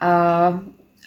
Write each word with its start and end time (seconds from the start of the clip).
A 0.00 0.10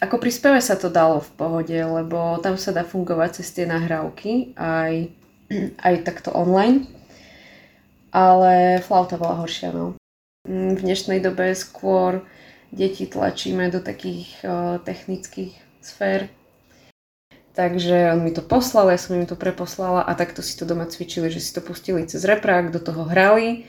ako 0.00 0.16
pri 0.16 0.32
speve 0.32 0.60
sa 0.64 0.80
to 0.80 0.88
dalo 0.88 1.20
v 1.20 1.30
pohode, 1.36 1.76
lebo 1.76 2.40
tam 2.40 2.56
sa 2.56 2.72
dá 2.72 2.88
fungovať 2.88 3.44
cez 3.44 3.52
tie 3.52 3.64
nahrávky 3.68 4.56
aj, 4.56 5.12
aj 5.86 5.94
takto 6.08 6.32
online. 6.32 6.88
Ale 8.10 8.82
flauta 8.82 9.20
bola 9.20 9.38
horšia, 9.44 9.70
no. 9.70 9.94
Mm, 10.48 10.74
v 10.74 10.80
dnešnej 10.82 11.20
dobe 11.22 11.54
skôr 11.54 12.26
deti 12.72 13.06
tlačíme 13.06 13.70
do 13.70 13.78
takých 13.78 14.40
uh, 14.42 14.82
technických 14.82 15.54
sfér. 15.78 16.32
Takže 17.54 18.14
on 18.14 18.24
mi 18.24 18.32
to 18.32 18.40
poslal, 18.40 18.88
ja 18.88 18.98
som 18.98 19.18
im 19.18 19.26
to 19.28 19.36
preposlala 19.36 20.06
a 20.06 20.16
takto 20.16 20.40
si 20.40 20.56
to 20.56 20.64
doma 20.64 20.86
cvičili, 20.88 21.28
že 21.28 21.42
si 21.42 21.50
to 21.50 21.60
pustili 21.60 22.06
cez 22.06 22.24
reprák, 22.24 22.72
do 22.72 22.80
toho 22.80 23.04
hrali 23.04 23.68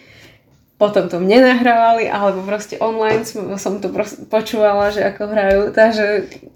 potom 0.81 1.05
to 1.05 1.21
mne 1.21 1.45
nahrávali, 1.45 2.09
alebo 2.09 2.41
proste 2.41 2.81
online 2.81 3.21
som 3.61 3.77
to 3.77 3.93
počúvala, 4.25 4.89
že 4.89 5.05
ako 5.05 5.29
hrajú. 5.29 5.61
Takže, 5.77 6.05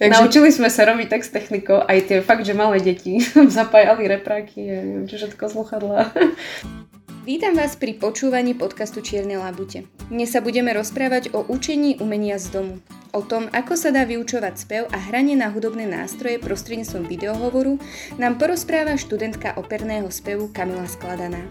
Takže 0.01 0.13
naučili 0.17 0.49
sme 0.49 0.73
sa 0.73 0.89
robiť 0.89 1.07
tak 1.13 1.21
s 1.21 1.29
technikou, 1.29 1.85
aj 1.85 2.09
tie 2.09 2.17
fakt, 2.25 2.41
že 2.41 2.57
malé 2.57 2.81
deti 2.81 3.21
zapájali 3.61 4.09
repráky 4.09 4.65
a 4.65 4.81
neviem, 4.81 5.05
čo 5.05 5.21
všetko 5.21 5.45
sluchadla. 5.45 6.09
Vítam 7.25 7.57
vás 7.57 7.73
pri 7.73 7.97
počúvaní 7.97 8.53
podcastu 8.53 9.01
Čierne 9.01 9.41
labute. 9.41 9.89
Dnes 10.13 10.29
sa 10.29 10.45
budeme 10.45 10.69
rozprávať 10.77 11.33
o 11.33 11.41
učení 11.41 11.97
umenia 11.97 12.37
z 12.37 12.53
domu. 12.53 12.77
O 13.17 13.25
tom, 13.25 13.49
ako 13.49 13.73
sa 13.73 13.89
dá 13.89 14.05
vyučovať 14.05 14.53
spev 14.53 14.85
a 14.93 14.97
hranie 15.09 15.33
na 15.33 15.49
hudobné 15.49 15.89
nástroje 15.89 16.37
prostredníctvom 16.37 17.09
videohovoru, 17.09 17.81
nám 18.21 18.37
porozpráva 18.37 18.93
študentka 18.93 19.57
operného 19.57 20.05
spevu 20.13 20.53
Kamila 20.53 20.85
Skladaná. 20.85 21.41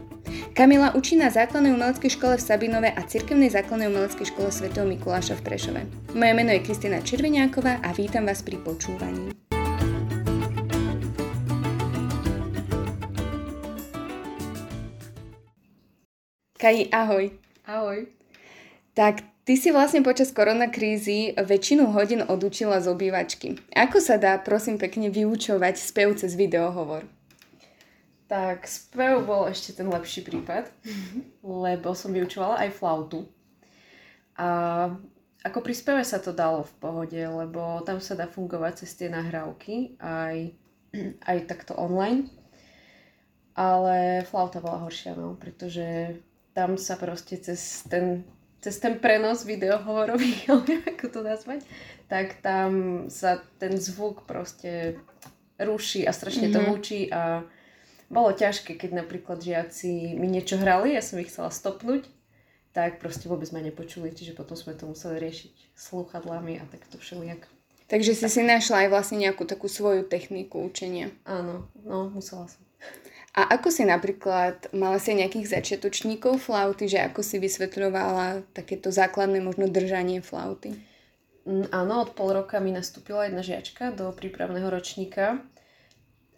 Kamila 0.55 0.95
učí 0.95 1.19
na 1.19 1.35
základnej 1.35 1.75
umeleckej 1.75 2.23
škole 2.23 2.39
v 2.39 2.47
Sabinove 2.47 2.95
a 2.95 3.03
cirkevnej 3.03 3.51
základnej 3.51 3.91
umeleckej 3.91 4.31
škole 4.31 4.55
Sv. 4.55 4.71
Mikuláša 4.71 5.43
v 5.43 5.43
Prešove. 5.43 5.81
Moje 6.15 6.33
meno 6.39 6.55
je 6.55 6.63
Kristina 6.63 7.03
Červeniáková 7.03 7.83
a 7.83 7.91
vítam 7.99 8.31
vás 8.31 8.47
pri 8.47 8.63
počúvaní. 8.63 9.35
Kaji, 16.65 16.89
ahoj. 16.97 17.29
Ahoj. 17.69 18.09
Tak 18.97 19.21
Ty 19.45 19.53
si 19.53 19.69
vlastne 19.69 20.01
počas 20.01 20.33
koronakrízy 20.33 21.37
väčšinu 21.37 21.93
hodín 21.93 22.25
odučila 22.25 22.81
z 22.81 22.89
obývačky. 22.89 23.61
Ako 23.77 24.01
sa 24.01 24.17
dá, 24.17 24.41
prosím 24.41 24.81
pekne, 24.81 25.13
vyučovať 25.13 25.77
spev 25.77 26.17
cez 26.17 26.33
videohovor? 26.33 27.05
Tak 28.33 28.65
spev 28.65 29.29
bol 29.29 29.45
ešte 29.53 29.77
ten 29.77 29.93
lepší 29.93 30.25
prípad, 30.25 30.73
lebo 31.45 31.93
som 31.93 32.17
vyučovala 32.17 32.65
aj 32.65 32.81
flautu. 32.81 33.29
A 34.41 34.89
ako 35.45 35.61
pri 35.61 35.75
speve 35.77 36.01
sa 36.01 36.17
to 36.17 36.33
dalo 36.33 36.65
v 36.65 36.73
pohode, 36.81 37.21
lebo 37.21 37.85
tam 37.85 38.01
sa 38.01 38.17
dá 38.17 38.25
fungovať 38.25 38.89
cez 38.89 38.97
tie 38.97 39.13
nahrávky 39.13 40.01
aj, 40.01 40.57
aj 41.29 41.39
takto 41.45 41.77
online. 41.77 42.33
Ale 43.53 44.25
flauta 44.25 44.65
bola 44.65 44.89
horšia, 44.89 45.13
no, 45.13 45.37
pretože 45.37 46.17
tam 46.55 46.79
sa 46.79 46.95
proste 46.95 47.37
cez 47.37 47.85
ten 47.91 48.25
cez 48.65 48.81
ten 48.81 48.97
prenos 48.97 49.45
videohovorový, 49.45 50.49
ako 50.97 51.07
to 51.13 51.21
nazvať, 51.21 51.61
tak 52.09 52.41
tam 52.41 53.05
sa 53.13 53.45
ten 53.61 53.77
zvuk 53.77 54.25
proste 54.25 54.97
ruší 55.61 56.09
a 56.09 56.17
strašne 56.17 56.49
mm-hmm. 56.49 56.65
to 56.65 56.71
hučí 56.73 57.01
mhm. 57.05 57.13
a 57.13 57.23
bolo 58.09 58.31
ťažké, 58.33 58.81
keď 58.81 59.05
napríklad 59.05 59.41
žiaci 59.45 60.17
mi 60.17 60.29
niečo 60.29 60.57
hrali, 60.57 60.97
ja 60.97 61.03
som 61.05 61.21
ich 61.21 61.29
chcela 61.29 61.53
stopnúť, 61.53 62.09
tak 62.73 63.01
proste 63.01 63.29
vôbec 63.29 63.49
ma 63.53 63.61
nepočuli, 63.61 64.13
čiže 64.13 64.37
potom 64.37 64.57
sme 64.57 64.77
to 64.77 64.89
museli 64.89 65.19
riešiť 65.19 65.77
slúchadlami 65.77 66.61
a 66.61 66.65
takto 66.69 67.01
všelijak. 67.01 67.49
Takže 67.87 68.17
si 68.17 68.25
tak. 68.25 68.33
si 68.33 68.41
našla 68.41 68.87
aj 68.87 68.89
vlastne 68.89 69.19
nejakú 69.21 69.45
takú 69.45 69.69
svoju 69.69 70.09
techniku 70.09 70.65
učenia. 70.65 71.13
Áno, 71.29 71.69
no 71.85 72.09
musela 72.09 72.49
som. 72.49 72.63
A 73.35 73.59
ako 73.59 73.67
si 73.75 73.83
napríklad, 73.83 74.71
mala 74.71 75.03
si 75.03 75.11
nejakých 75.11 75.59
začiatočníkov 75.59 76.39
flauty, 76.39 76.87
že 76.87 77.03
ako 77.03 77.27
si 77.27 77.43
vysvetľovala 77.43 78.47
takéto 78.55 78.95
základné 78.95 79.43
možno 79.43 79.67
držanie 79.67 80.23
flauty? 80.23 80.79
Mm, 81.43 81.67
áno, 81.75 82.07
od 82.07 82.15
pol 82.15 82.31
roka 82.31 82.63
mi 82.63 82.71
nastúpila 82.71 83.27
jedna 83.27 83.43
žiačka 83.43 83.91
do 83.91 84.15
prípravného 84.15 84.71
ročníka 84.71 85.43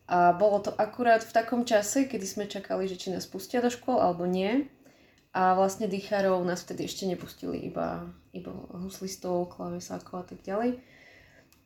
a 0.07 0.33
bolo 0.33 0.63
to 0.63 0.71
akurát 0.73 1.21
v 1.21 1.35
takom 1.35 1.67
čase, 1.67 2.07
kedy 2.07 2.27
sme 2.27 2.45
čakali, 2.47 2.87
že 2.87 2.97
či 2.97 3.13
nás 3.13 3.27
pustia 3.27 3.59
do 3.59 3.69
škôl 3.69 3.99
alebo 3.99 4.25
nie. 4.25 4.71
A 5.37 5.53
vlastne 5.53 5.91
dýcharov 5.91 6.41
nás 6.49 6.65
vtedy 6.65 6.89
ešte 6.89 7.05
nepustili, 7.05 7.61
iba, 7.69 8.09
iba 8.33 8.57
huslistov, 8.73 9.53
klavesákov 9.53 10.15
a 10.17 10.25
tak 10.33 10.41
ďalej. 10.49 10.81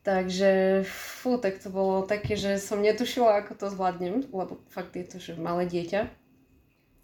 Takže 0.01 0.81
fú, 0.89 1.37
tak 1.37 1.61
to 1.61 1.69
bolo 1.69 2.09
také, 2.09 2.33
že 2.33 2.57
som 2.57 2.81
netušila, 2.81 3.45
ako 3.45 3.53
to 3.53 3.67
zvládnem, 3.69 4.25
lebo 4.33 4.57
fakt 4.73 4.97
je 4.97 5.05
to, 5.05 5.21
že 5.21 5.37
malé 5.37 5.69
dieťa. 5.69 6.09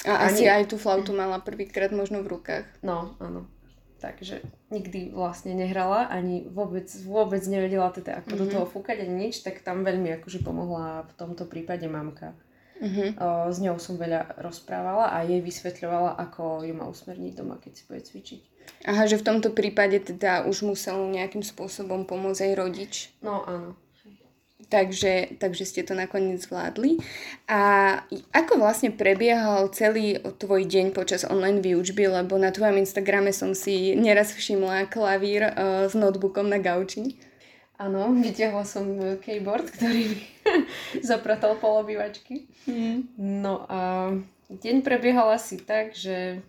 A 0.09 0.13
Ani... 0.25 0.33
asi 0.33 0.45
aj 0.49 0.73
tú 0.73 0.81
flautu 0.81 1.13
mala 1.13 1.37
prvýkrát 1.45 1.93
možno 1.93 2.25
v 2.25 2.41
rukách. 2.41 2.65
No, 2.81 3.13
áno. 3.21 3.45
Takže 3.97 4.45
nikdy 4.73 5.13
vlastne 5.13 5.57
nehrala, 5.57 6.09
ani 6.09 6.49
vôbec, 6.49 6.89
vôbec 7.05 7.41
nevedela 7.49 7.89
teda, 7.93 8.21
ako 8.21 8.29
mm-hmm. 8.29 8.41
do 8.41 8.47
mhm. 8.49 8.53
toho 8.53 8.67
fúkať, 8.69 8.97
ani 9.05 9.29
nič, 9.29 9.45
tak 9.45 9.61
tam 9.61 9.85
veľmi 9.85 10.17
akože 10.21 10.41
pomohla 10.41 11.05
v 11.05 11.13
tomto 11.17 11.45
prípade 11.45 11.85
mamka. 11.89 12.33
Mm-hmm. 12.77 13.09
O, 13.17 13.49
s 13.49 13.57
ňou 13.57 13.81
som 13.81 13.97
veľa 13.97 14.37
rozprávala 14.41 15.17
a 15.17 15.25
jej 15.25 15.41
vysvetľovala, 15.41 16.17
ako 16.29 16.65
ju 16.65 16.75
má 16.77 16.85
usmerniť 16.93 17.33
doma, 17.41 17.57
keď 17.57 17.73
si 17.73 17.83
bude 17.89 18.05
cvičiť. 18.05 18.43
Aha, 18.87 19.11
že 19.11 19.19
v 19.19 19.27
tomto 19.27 19.51
prípade 19.51 19.99
teda 19.99 20.47
už 20.47 20.63
musel 20.63 20.97
nejakým 21.11 21.43
spôsobom 21.43 22.07
pomôcť 22.07 22.51
aj 22.51 22.53
rodič. 22.55 22.95
No 23.21 23.43
áno. 23.45 23.75
Takže, 24.67 25.39
takže 25.39 25.63
ste 25.63 25.87
to 25.87 25.95
nakoniec 25.95 26.43
zvládli. 26.43 26.99
A 27.47 27.61
ako 28.35 28.59
vlastne 28.59 28.91
prebiehal 28.91 29.71
celý 29.71 30.19
tvoj 30.19 30.67
deň 30.67 30.91
počas 30.91 31.23
online 31.23 31.63
výučby, 31.63 32.11
lebo 32.11 32.35
na 32.35 32.51
tvojom 32.51 32.83
Instagrame 32.83 33.31
som 33.31 33.55
si 33.55 33.95
neraz 33.95 34.35
všimla 34.35 34.91
klavír 34.91 35.47
uh, 35.47 35.87
s 35.87 35.95
notebookom 35.95 36.51
na 36.51 36.59
gauči. 36.59 37.15
Áno, 37.79 38.11
vyťahla 38.11 38.65
som 38.67 38.89
keyboard, 39.23 39.71
ktorý 39.71 40.19
zapratal 41.15 41.61
pol 41.63 41.87
obývačky. 41.87 42.51
Mm. 42.67 43.13
No 43.21 43.69
a 43.71 44.11
deň 44.51 44.83
prebiehal 44.83 45.31
asi 45.31 45.63
tak, 45.63 45.93
že 45.93 46.43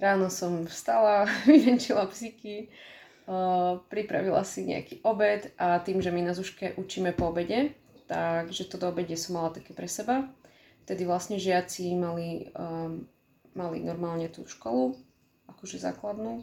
Ráno 0.00 0.32
som 0.32 0.64
vstala, 0.64 1.28
vyvenčila 1.50 2.08
psíky, 2.08 2.72
pripravila 3.92 4.42
si 4.42 4.64
nejaký 4.64 5.04
obed 5.04 5.52
a 5.60 5.78
tým, 5.84 6.00
že 6.00 6.10
my 6.10 6.24
na 6.24 6.32
Zuške 6.32 6.74
učíme 6.80 7.12
po 7.12 7.28
obede, 7.30 7.76
takže 8.08 8.66
to 8.66 8.80
do 8.80 8.88
obede 8.88 9.14
som 9.14 9.38
mala 9.38 9.52
také 9.52 9.76
pre 9.76 9.86
seba. 9.86 10.26
Vtedy 10.88 11.06
vlastne 11.06 11.38
žiaci 11.38 11.94
mali, 11.94 12.50
um, 12.56 13.06
mali 13.54 13.84
normálne 13.84 14.26
tú 14.32 14.48
školu, 14.48 14.98
akože 15.46 15.78
základnú 15.78 16.42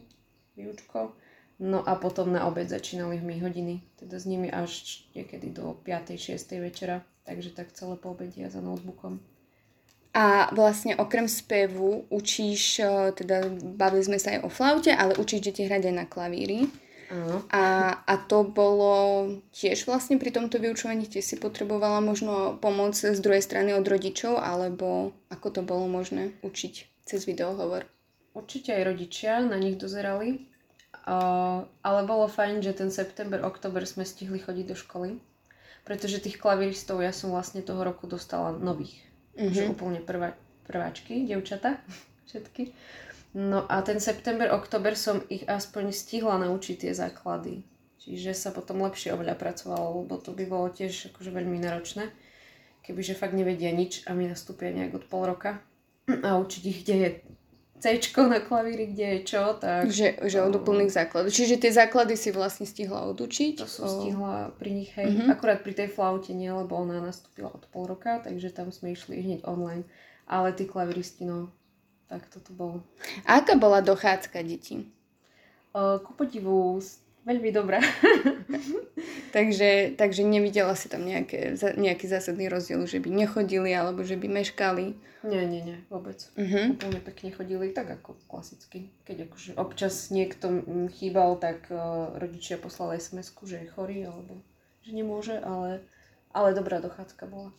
výučko. 0.55 1.17
No 1.57 1.81
a 1.81 1.97
potom 1.97 2.29
na 2.29 2.45
obed 2.45 2.69
začínali 2.69 3.17
my 3.17 3.41
hodiny, 3.41 3.81
teda 3.97 4.21
s 4.21 4.29
nimi 4.29 4.47
až 4.53 5.01
niekedy 5.17 5.49
do 5.49 5.73
5. 5.73 6.13
6. 6.13 6.37
večera, 6.61 7.01
takže 7.25 7.57
tak 7.57 7.73
celé 7.73 7.97
po 7.97 8.13
obede 8.13 8.45
za 8.45 8.61
notebookom. 8.61 9.17
A 10.17 10.49
vlastne 10.49 10.97
okrem 10.97 11.29
spevu 11.29 12.09
učíš, 12.09 12.81
eh, 12.81 13.13
teda 13.13 13.53
bavili 13.77 14.01
sme 14.01 14.17
sa 14.17 14.33
aj 14.33 14.39
o 14.41 14.49
flaute, 14.49 14.89
ale 14.89 15.13
učíš 15.13 15.45
deti 15.45 15.69
hrať 15.69 15.93
aj 15.93 15.95
na 15.95 16.05
klavíri. 16.09 16.65
Áno. 17.07 17.45
A, 17.53 17.93
a 18.03 18.13
to 18.25 18.43
bolo 18.43 19.29
tiež 19.55 19.87
vlastne 19.87 20.19
pri 20.19 20.33
tomto 20.33 20.59
vyučovaní, 20.59 21.07
tiež 21.07 21.23
si 21.23 21.35
potrebovala 21.39 22.03
možno 22.03 22.59
pomoc 22.59 22.99
z 22.99 23.15
druhej 23.15 23.39
strany 23.39 23.71
od 23.77 23.85
rodičov, 23.87 24.41
alebo 24.41 25.15
ako 25.31 25.47
to 25.53 25.61
bolo 25.63 25.87
možné 25.87 26.35
učiť 26.43 26.73
cez 27.07 27.23
videohovor? 27.23 27.87
Určite 28.35 28.75
aj 28.75 28.83
rodičia 28.91 29.39
na 29.39 29.55
nich 29.55 29.79
dozerali, 29.79 30.51
uh, 31.07 31.63
ale 31.63 31.99
bolo 32.03 32.27
fajn, 32.27 32.59
že 32.59 32.75
ten 32.75 32.91
september, 32.91 33.39
oktober 33.39 33.87
sme 33.87 34.03
stihli 34.03 34.43
chodiť 34.43 34.65
do 34.67 34.75
školy, 34.75 35.15
pretože 35.87 36.19
tých 36.19 36.35
klavíristov 36.35 36.99
ja 36.99 37.15
som 37.15 37.31
vlastne 37.31 37.63
toho 37.63 37.87
roku 37.87 38.03
dostala 38.03 38.51
nových 38.51 39.06
mm-hmm. 39.37 39.53
že 39.53 39.69
úplne 39.69 40.01
prvá, 40.01 40.33
prváčky, 40.65 41.23
devčata, 41.29 41.77
všetky. 42.27 42.73
No 43.37 43.69
a 43.69 43.85
ten 43.85 44.01
september, 44.01 44.49
oktober 44.49 44.97
som 44.97 45.21
ich 45.29 45.45
aspoň 45.45 45.93
stihla 45.93 46.41
naučiť 46.41 46.89
tie 46.89 46.93
základy. 46.97 47.61
Čiže 48.01 48.31
sa 48.33 48.49
potom 48.55 48.81
lepšie 48.81 49.13
oveľa 49.13 49.35
pracovalo, 49.35 50.01
lebo 50.01 50.15
to 50.17 50.31
by 50.31 50.47
bolo 50.47 50.71
tiež 50.71 51.11
akože 51.11 51.29
veľmi 51.29 51.59
náročné. 51.59 52.07
Kebyže 52.81 53.19
fakt 53.19 53.35
nevedia 53.35 53.69
nič 53.75 54.07
a 54.07 54.15
mi 54.15 54.31
nastúpia 54.31 54.71
nejak 54.71 55.03
od 55.03 55.05
pol 55.11 55.27
roka 55.27 55.59
a 56.25 56.39
učiť 56.39 56.63
ich, 56.65 56.79
kde 56.87 56.95
je 56.95 57.09
C 57.77 58.01
na 58.25 58.41
klavíri, 58.41 58.89
kde 58.89 59.05
je 59.05 59.19
čo, 59.29 59.53
tak... 59.53 59.93
Že, 59.93 60.25
že 60.25 60.37
od 60.41 60.53
úplných 60.57 60.89
základov. 60.89 61.29
Čiže 61.29 61.61
tie 61.61 61.69
základy 61.69 62.17
si 62.17 62.33
vlastne 62.33 62.65
stihla 62.65 63.05
odučiť? 63.13 63.61
To 63.61 63.69
som 63.69 63.85
o... 63.85 63.93
stihla 64.01 64.49
pri 64.57 64.71
nich, 64.73 64.89
hej. 64.97 65.13
Uh-huh. 65.13 65.29
Akurát 65.29 65.61
pri 65.61 65.77
tej 65.77 65.93
flaute 65.93 66.33
nie, 66.33 66.49
lebo 66.49 66.73
ona 66.73 66.97
nastúpila 66.97 67.53
od 67.53 67.69
pol 67.69 67.85
roka, 67.85 68.17
takže 68.25 68.49
tam 68.49 68.73
sme 68.73 68.97
išli 68.97 69.21
hneď 69.21 69.45
online. 69.45 69.85
Ale 70.25 70.57
tí 70.57 70.65
klaviristi, 70.65 71.23
no, 71.29 71.53
tak 72.09 72.25
toto 72.33 72.49
bolo. 72.51 72.81
A 73.29 73.45
aká 73.45 73.53
bola 73.53 73.85
dochádzka 73.85 74.41
detí? 74.41 74.89
Uh, 75.77 76.01
ku 76.01 76.17
podivu 76.17 76.81
veľmi 77.27 77.51
dobrá. 77.51 77.83
takže, 79.35 79.99
takže 79.99 80.23
nevidela 80.23 80.71
si 80.79 80.87
tam 80.87 81.03
nejaké, 81.03 81.59
nejaký 81.59 82.07
zásadný 82.07 82.47
rozdiel, 82.47 82.87
že 82.87 83.03
by 83.03 83.11
nechodili 83.11 83.75
alebo 83.75 84.07
že 84.07 84.15
by 84.15 84.31
meškali? 84.31 84.95
Nie, 85.27 85.43
nie, 85.43 85.59
nie, 85.59 85.77
vôbec. 85.91 86.23
Uh-huh. 86.39 86.71
Úplne 86.79 87.03
pekne 87.03 87.35
chodili, 87.35 87.75
tak 87.75 87.91
ako 87.91 88.15
klasicky. 88.31 88.95
Keď 89.03 89.27
akože 89.27 89.51
občas 89.59 90.07
niekto 90.07 90.63
chýbal, 90.95 91.35
tak 91.35 91.67
uh, 91.67 92.15
rodičia 92.15 92.55
poslali 92.55 92.95
sms 92.95 93.35
že 93.43 93.67
je 93.67 93.71
chorý 93.75 94.07
alebo 94.07 94.39
že 94.87 94.95
nemôže, 94.95 95.35
ale, 95.43 95.83
ale 96.31 96.55
dobrá 96.55 96.79
dochádzka 96.79 97.27
bola. 97.27 97.51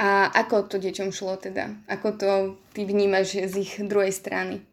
A 0.00 0.32
ako 0.34 0.66
to 0.66 0.76
deťom 0.80 1.14
šlo 1.14 1.36
teda? 1.36 1.78
Ako 1.86 2.16
to 2.16 2.30
ty 2.74 2.82
vnímaš 2.88 3.38
z 3.38 3.54
ich 3.60 3.72
druhej 3.78 4.10
strany? 4.10 4.64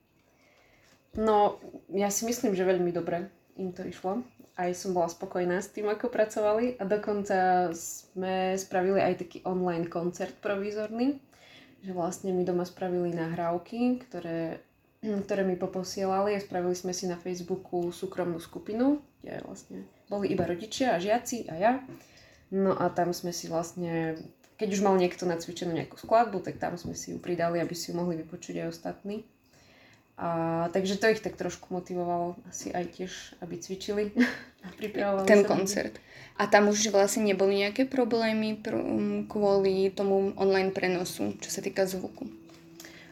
No, 1.13 1.59
ja 1.91 2.07
si 2.07 2.23
myslím, 2.25 2.55
že 2.55 2.65
veľmi 2.65 2.89
dobre 2.95 3.27
im 3.57 3.73
to 3.73 3.83
išlo. 3.83 4.23
Aj 4.57 4.73
som 4.73 4.93
bola 4.93 5.05
spokojná 5.05 5.61
s 5.61 5.69
tým, 5.69 5.85
ako 5.85 6.09
pracovali 6.09 6.81
a 6.81 6.83
dokonca 6.85 7.69
sme 7.73 8.57
spravili 8.57 8.97
aj 8.97 9.21
taký 9.21 9.37
online 9.45 9.85
koncert 9.85 10.33
provizorný, 10.41 11.21
že 11.85 11.91
vlastne 11.93 12.33
mi 12.33 12.41
doma 12.41 12.65
spravili 12.65 13.13
nahrávky, 13.13 14.01
ktoré, 14.07 14.61
ktoré 15.25 15.45
mi 15.45 15.57
poposielali 15.57 16.33
a 16.33 16.41
spravili 16.41 16.73
sme 16.73 16.93
si 16.93 17.05
na 17.05 17.17
Facebooku 17.17 17.93
súkromnú 17.93 18.41
skupinu, 18.41 19.01
kde 19.21 19.45
vlastne 19.45 19.85
boli 20.09 20.33
iba 20.33 20.47
rodičia 20.47 20.97
a 20.97 21.01
žiaci 21.01 21.51
a 21.51 21.55
ja. 21.57 21.73
No 22.49 22.73
a 22.73 22.87
tam 22.89 23.11
sme 23.11 23.35
si 23.35 23.51
vlastne 23.51 24.15
keď 24.57 24.73
už 24.73 24.81
mal 24.81 24.97
niekto 24.97 25.29
nacvičenú 25.29 25.69
nejakú 25.69 26.01
skladbu, 26.01 26.41
tak 26.41 26.57
tam 26.57 26.73
sme 26.81 26.97
si 26.97 27.13
ju 27.13 27.21
pridali, 27.21 27.61
aby 27.61 27.77
si 27.77 27.93
ju 27.93 27.93
mohli 27.93 28.17
vypočuť 28.25 28.65
aj 28.65 28.73
ostatní. 28.73 29.21
A, 30.17 30.65
takže 30.73 30.97
to 30.97 31.13
ich 31.13 31.21
tak 31.21 31.37
trošku 31.37 31.69
motivovalo 31.69 32.41
asi 32.49 32.73
aj 32.73 32.85
tiež, 32.97 33.11
aby 33.45 33.61
cvičili 33.61 34.03
a 34.65 34.67
pripravovali 34.73 35.29
Ten 35.29 35.45
sa 35.45 35.49
koncert. 35.53 35.95
A 36.41 36.49
tam 36.49 36.73
už 36.73 36.89
vlastne 36.89 37.25
neboli 37.25 37.61
nejaké 37.61 37.85
problémy 37.85 38.57
pr- 38.57 38.81
kvôli 39.29 39.93
tomu 39.93 40.33
online 40.37 40.73
prenosu, 40.73 41.37
čo 41.37 41.49
sa 41.53 41.61
týka 41.61 41.85
zvuku? 41.85 42.25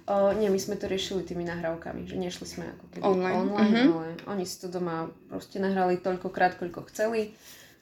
O, 0.05 0.33
nie, 0.37 0.49
my 0.53 0.57
sme 0.61 0.77
to 0.77 0.85
riešili 0.85 1.25
tými 1.25 1.45
nahrávkami, 1.49 2.05
že 2.05 2.17
nešli 2.17 2.45
sme 2.45 2.69
ako 2.77 2.85
keby 2.93 3.01
online, 3.01 3.37
online 3.41 3.73
uh-huh. 3.73 3.89
ale 3.89 4.07
oni 4.37 4.45
si 4.45 4.61
to 4.61 4.69
doma 4.69 5.09
proste 5.29 5.57
nahrali 5.57 5.97
toľkokrát, 5.97 6.61
koľko 6.61 6.89
chceli 6.89 7.33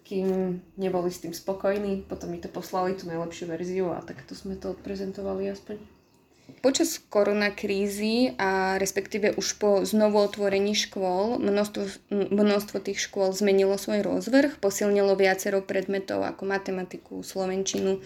kým 0.04 0.60
neboli 0.75 1.10
s 1.10 1.24
tým 1.24 1.31
spokojní, 1.31 2.04
potom 2.06 2.36
mi 2.36 2.40
to 2.44 2.52
poslali 2.52 2.94
tú 2.94 3.08
najlepšiu 3.08 3.46
verziu 3.48 3.88
a 3.96 4.04
takto 4.04 4.36
sme 4.36 4.60
to 4.60 4.75
odprezentovali 4.75 5.48
aspoň. 5.48 5.80
Počas 6.62 7.00
koronakrízy 7.10 8.36
a 8.38 8.78
respektíve 8.78 9.34
už 9.40 9.48
po 9.58 9.70
znovu 9.88 10.22
otvorení 10.22 10.78
škôl 10.78 11.42
množstvo, 11.42 12.12
množstvo 12.12 12.78
tých 12.84 13.00
škôl 13.02 13.34
zmenilo 13.34 13.80
svoj 13.80 14.06
rozvrh, 14.06 14.60
posilnilo 14.60 15.18
viacero 15.18 15.64
predmetov 15.66 16.22
ako 16.22 16.44
matematiku, 16.46 17.24
slovenčinu 17.24 18.04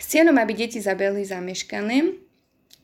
s 0.00 0.04
cieľom, 0.08 0.40
aby 0.40 0.66
deti 0.66 0.82
zabehli 0.82 1.22
zameškané. 1.22 2.24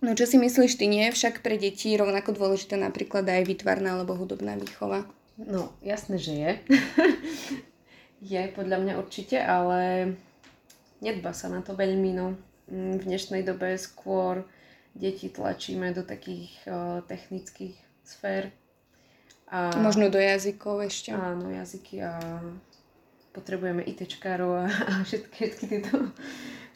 No 0.00 0.16
čo 0.16 0.24
si 0.24 0.40
myslíš 0.40 0.80
ty, 0.80 0.88
nie 0.88 1.12
však 1.12 1.44
pre 1.44 1.60
deti 1.60 1.92
rovnako 1.92 2.32
dôležité 2.32 2.80
napríklad 2.80 3.28
aj 3.28 3.44
výtvarná 3.44 4.00
alebo 4.00 4.16
hudobná 4.16 4.56
výchova? 4.56 5.04
No, 5.36 5.72
jasné, 5.80 6.20
že 6.20 6.32
je. 6.36 6.50
Je, 8.20 8.52
podľa 8.52 8.84
mňa 8.84 8.94
určite, 9.00 9.40
ale 9.40 10.12
nedba 11.00 11.32
sa 11.32 11.48
na 11.48 11.64
to 11.64 11.72
veľmi, 11.72 12.12
no. 12.12 12.36
Mm, 12.68 13.00
v 13.00 13.04
dnešnej 13.08 13.42
dobe 13.48 13.80
skôr 13.80 14.44
deti 14.94 15.28
tlačíme 15.28 15.92
do 15.94 16.02
takých 16.02 16.50
uh, 16.66 17.00
technických 17.06 17.76
sfér. 18.04 18.50
A, 19.50 19.74
Možno 19.82 20.10
do 20.10 20.18
jazykov 20.18 20.86
ešte. 20.86 21.10
Áno, 21.10 21.50
jazyky 21.50 22.02
a 22.02 22.18
potrebujeme 23.30 23.82
ITčkárov 23.82 24.52
a, 24.54 24.64
a 24.66 24.92
všetky, 25.02 25.36
všetky 25.38 25.64
tieto 25.66 25.96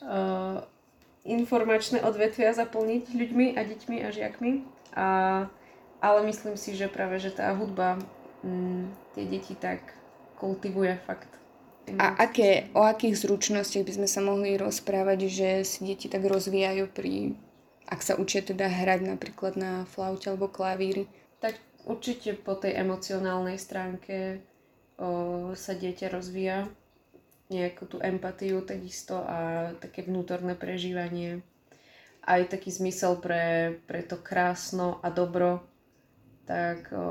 uh, 0.02 0.62
informačné 1.26 2.04
odvetvia 2.04 2.52
zaplniť 2.52 3.14
ľuďmi 3.14 3.46
a 3.56 3.60
deťmi 3.64 3.96
a 4.04 4.08
žiakmi. 4.12 4.52
A, 4.94 5.06
ale 5.98 6.18
myslím 6.28 6.54
si, 6.60 6.76
že 6.76 6.92
práve, 6.92 7.18
že 7.18 7.32
tá 7.32 7.50
hudba 7.56 7.98
m, 8.44 8.84
mm, 8.84 8.84
tie 9.16 9.24
deti 9.26 9.54
tak 9.56 9.80
kultivuje 10.36 11.00
fakt. 11.08 11.30
A 12.00 12.16
aké, 12.16 12.72
o 12.72 12.80
akých 12.80 13.28
zručnostiach 13.28 13.84
by 13.84 13.92
sme 13.92 14.08
sa 14.08 14.24
mohli 14.24 14.56
rozprávať, 14.56 15.28
že 15.28 15.48
si 15.68 15.84
deti 15.84 16.08
tak 16.08 16.24
rozvíjajú 16.24 16.88
pri, 16.88 17.36
ak 17.84 18.00
sa 18.00 18.16
učia 18.16 18.40
teda 18.40 18.64
hrať 18.68 19.00
napríklad 19.04 19.54
na 19.60 19.84
flaute 19.84 20.32
alebo 20.32 20.48
klavíri? 20.48 21.04
Tak 21.40 21.60
určite 21.84 22.32
po 22.36 22.56
tej 22.56 22.80
emocionálnej 22.80 23.60
stránke 23.60 24.40
o, 24.96 25.52
sa 25.52 25.72
dieťa 25.76 26.08
rozvíja 26.08 26.68
nejakú 27.52 27.84
tú 27.84 28.00
empatiu 28.00 28.64
takisto 28.64 29.20
a 29.20 29.70
také 29.76 30.00
vnútorné 30.08 30.56
prežívanie. 30.56 31.44
Aj 32.24 32.40
taký 32.48 32.72
zmysel 32.72 33.20
pre, 33.20 33.76
pre 33.84 34.00
to 34.00 34.16
krásno 34.16 34.96
a 35.04 35.12
dobro. 35.12 35.60
Tak 36.48 36.88
o, 36.88 37.04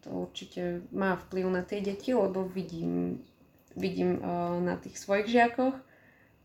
to 0.00 0.08
určite 0.08 0.82
má 0.90 1.20
vplyv 1.28 1.46
na 1.52 1.62
tie 1.62 1.84
deti, 1.84 2.16
lebo 2.16 2.48
vidím, 2.48 3.20
vidím 3.76 4.18
uh, 4.18 4.58
na 4.58 4.74
tých 4.80 4.98
svojich 4.98 5.30
žiakoch, 5.30 5.78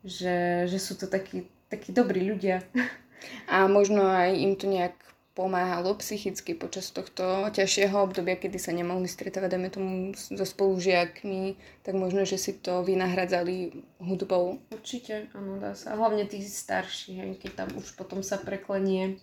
že, 0.05 0.67
že 0.69 0.77
sú 0.77 0.93
to 0.93 1.09
takí, 1.09 1.49
takí 1.71 1.89
dobrí 1.95 2.27
ľudia. 2.27 2.61
A 3.49 3.65
možno 3.65 4.05
aj 4.05 4.35
im 4.35 4.53
to 4.55 4.69
nejak 4.69 4.95
pomáhalo 5.37 5.93
psychicky 6.01 6.57
počas 6.57 6.89
tohto 6.89 7.45
ťažšieho 7.53 7.93
obdobia, 7.93 8.41
kedy 8.41 8.57
sa 8.57 8.73
nemohli 8.73 9.05
stretávať, 9.05 9.53
dajme 9.53 9.69
tomu, 9.69 9.89
so 10.17 10.41
spolužiakmi, 10.41 11.53
tak 11.85 11.93
možno, 11.93 12.25
že 12.25 12.41
si 12.41 12.57
to 12.57 12.81
vynahradzali 12.81 13.85
hudbou. 14.01 14.57
Určite, 14.73 15.29
áno, 15.37 15.61
dá 15.61 15.77
sa. 15.77 15.93
Hlavne 15.93 16.25
tí 16.25 16.41
starší, 16.41 17.37
keď 17.37 17.51
tam 17.53 17.69
už 17.77 17.93
potom 17.93 18.25
sa 18.25 18.41
preklenie 18.41 19.21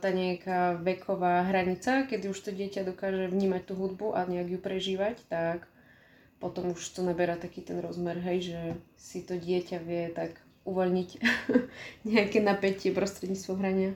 tá 0.00 0.08
nejaká 0.12 0.80
veková 0.80 1.44
hranica, 1.48 2.08
kedy 2.08 2.32
už 2.32 2.40
to 2.40 2.50
dieťa 2.52 2.84
dokáže 2.84 3.28
vnímať 3.28 3.72
tú 3.72 3.76
hudbu 3.76 4.16
a 4.16 4.24
nejak 4.24 4.56
ju 4.56 4.58
prežívať, 4.60 5.16
tak 5.28 5.68
potom 6.40 6.72
už 6.72 6.80
to 6.80 7.04
naberá 7.04 7.36
taký 7.36 7.60
ten 7.60 7.76
rozmer, 7.80 8.16
hej, 8.20 8.52
že 8.52 8.60
si 8.96 9.20
to 9.20 9.36
dieťa 9.36 9.80
vie 9.84 10.08
tak 10.12 10.40
uvoľniť 10.64 11.10
nejaké 12.10 12.38
napätie 12.40 12.92
prostredníctvom 12.92 13.56
hrania. 13.60 13.92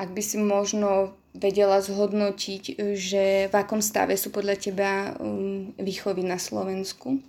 Ak 0.00 0.10
by 0.10 0.22
si 0.24 0.40
možno 0.40 1.14
vedela 1.32 1.80
zhodnotiť, 1.80 2.96
že 2.96 3.48
v 3.48 3.54
akom 3.54 3.80
stave 3.80 4.16
sú 4.18 4.32
podľa 4.32 4.56
teba 4.58 4.90
um, 5.16 5.72
výchovy 5.78 6.24
na 6.24 6.36
Slovensku? 6.36 7.20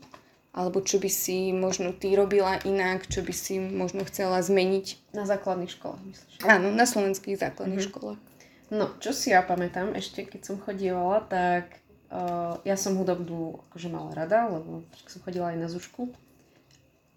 Alebo 0.53 0.85
čo 0.85 1.01
by 1.01 1.09
si 1.09 1.49
možno 1.49 1.97
ty 1.97 2.13
robila 2.13 2.61
inak, 2.61 3.09
čo 3.09 3.25
by 3.25 3.33
si 3.33 3.57
možno 3.57 4.05
chcela 4.05 4.37
zmeniť? 4.37 5.17
Na 5.17 5.25
základných 5.25 5.73
školách, 5.73 6.01
myslíš? 6.05 6.33
Áno, 6.45 6.69
na 6.69 6.85
slovenských 6.85 7.41
základných 7.41 7.81
mm-hmm. 7.81 7.97
školách. 7.97 8.21
No, 8.69 8.85
čo 9.01 9.17
si 9.17 9.33
ja 9.33 9.41
pamätám, 9.41 9.97
ešte 9.97 10.25
keď 10.29 10.41
som 10.45 10.61
chodievala, 10.61 11.25
tak 11.25 11.81
uh, 12.13 12.61
ja 12.61 12.77
som 12.77 12.97
hudobnú 13.01 13.65
akože 13.69 13.89
mala 13.89 14.13
rada, 14.13 14.45
lebo 14.45 14.85
som 15.09 15.19
chodila 15.25 15.53
aj 15.53 15.57
na 15.57 15.67
zušku. 15.73 16.09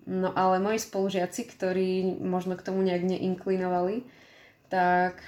No 0.07 0.31
ale 0.39 0.63
moji 0.63 0.79
spolužiaci, 0.79 1.51
ktorí 1.51 2.23
možno 2.23 2.55
k 2.55 2.63
tomu 2.63 2.79
nejak 2.87 3.03
neinklinovali, 3.03 4.07
tak 4.71 5.19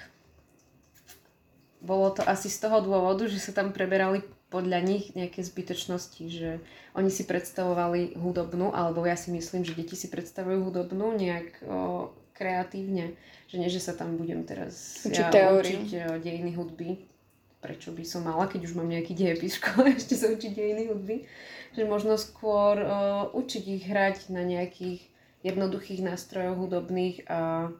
bolo 1.82 2.14
to 2.14 2.22
asi 2.22 2.46
z 2.46 2.62
toho 2.62 2.82
dôvodu, 2.82 3.26
že 3.26 3.42
sa 3.42 3.50
tam 3.50 3.74
preberali 3.74 4.22
podľa 4.48 4.80
nich 4.80 5.12
nejaké 5.12 5.44
zbytočnosti, 5.44 6.24
že 6.30 6.50
oni 6.96 7.10
si 7.12 7.28
predstavovali 7.28 8.16
hudobnú, 8.16 8.72
alebo 8.72 9.04
ja 9.04 9.18
si 9.18 9.28
myslím, 9.34 9.66
že 9.66 9.76
deti 9.76 9.94
si 9.94 10.08
predstavujú 10.08 10.64
hudobnú 10.64 11.12
nejak 11.14 11.62
o, 11.68 12.10
kreatívne, 12.32 13.12
že 13.50 13.56
nie, 13.60 13.68
že 13.68 13.82
sa 13.82 13.92
tam 13.92 14.16
budem 14.16 14.48
teraz 14.48 15.04
učiť, 15.04 15.28
ja, 15.36 15.52
učiť 15.52 15.86
o, 15.90 16.12
dejiny 16.22 16.56
hudby, 16.56 17.04
prečo 17.58 17.90
by 17.90 18.04
som 18.06 18.26
mala, 18.26 18.46
keď 18.46 18.70
už 18.70 18.78
mám 18.78 18.88
nejaký 18.88 19.14
dejepis 19.14 19.58
v 19.58 19.60
škole, 19.62 19.86
ešte 19.98 20.14
sa 20.14 20.30
učiť 20.30 20.52
dejiny 20.54 20.82
hudby, 20.90 21.26
že 21.74 21.82
možno 21.84 22.14
skôr 22.18 22.78
o, 22.78 22.88
učiť 23.34 23.64
ich 23.66 23.84
hrať 23.86 24.30
na 24.30 24.46
nejakých 24.46 25.02
jednoduchých 25.46 26.02
nástrojoch 26.02 26.58
hudobných 26.58 27.26
a 27.30 27.70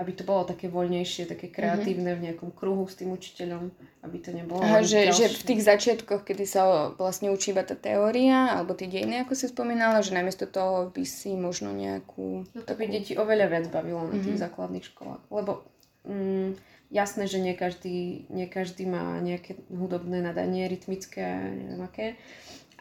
aby 0.00 0.16
to 0.16 0.24
bolo 0.24 0.48
také 0.48 0.72
voľnejšie, 0.72 1.28
také 1.28 1.52
mhm. 1.52 1.54
kreatívne 1.54 2.16
mm-hmm. 2.16 2.24
v 2.24 2.24
nejakom 2.32 2.50
kruhu 2.56 2.88
s 2.88 2.96
tým 2.96 3.12
učiteľom, 3.12 3.68
aby 4.00 4.16
to 4.16 4.32
nebolo 4.32 4.64
Aha, 4.64 4.80
že, 4.80 5.12
že 5.12 5.28
v 5.28 5.44
tých 5.44 5.60
začiatkoch, 5.60 6.24
kedy 6.24 6.44
sa 6.48 6.88
vlastne 6.96 7.28
učíva 7.28 7.60
tá 7.68 7.76
teória, 7.76 8.56
alebo 8.56 8.72
tie 8.72 8.88
dejiny, 8.88 9.20
ako 9.20 9.36
si 9.36 9.52
spomínala, 9.52 10.00
že 10.00 10.16
namiesto 10.16 10.48
toho 10.48 10.88
by 10.88 11.04
si 11.04 11.36
možno 11.36 11.76
nejakú... 11.76 12.48
No 12.56 12.60
to 12.64 12.72
by 12.72 12.88
takú... 12.88 12.94
deti 12.96 13.12
oveľa 13.12 13.46
viac 13.52 13.66
bavilo 13.68 14.08
na 14.08 14.16
tých 14.16 14.40
mm-hmm. 14.40 14.44
základných 14.48 14.88
školách, 14.88 15.22
lebo 15.28 15.68
mm, 16.08 16.69
jasné, 16.90 17.30
že 17.30 17.38
nie 17.38 17.54
každý, 17.54 18.26
nie 18.28 18.50
každý 18.50 18.84
má 18.84 19.16
nejaké 19.22 19.56
hudobné 19.70 20.20
nadanie, 20.20 20.66
rytmické, 20.66 21.22
neviem 21.54 21.82
aké, 21.86 22.06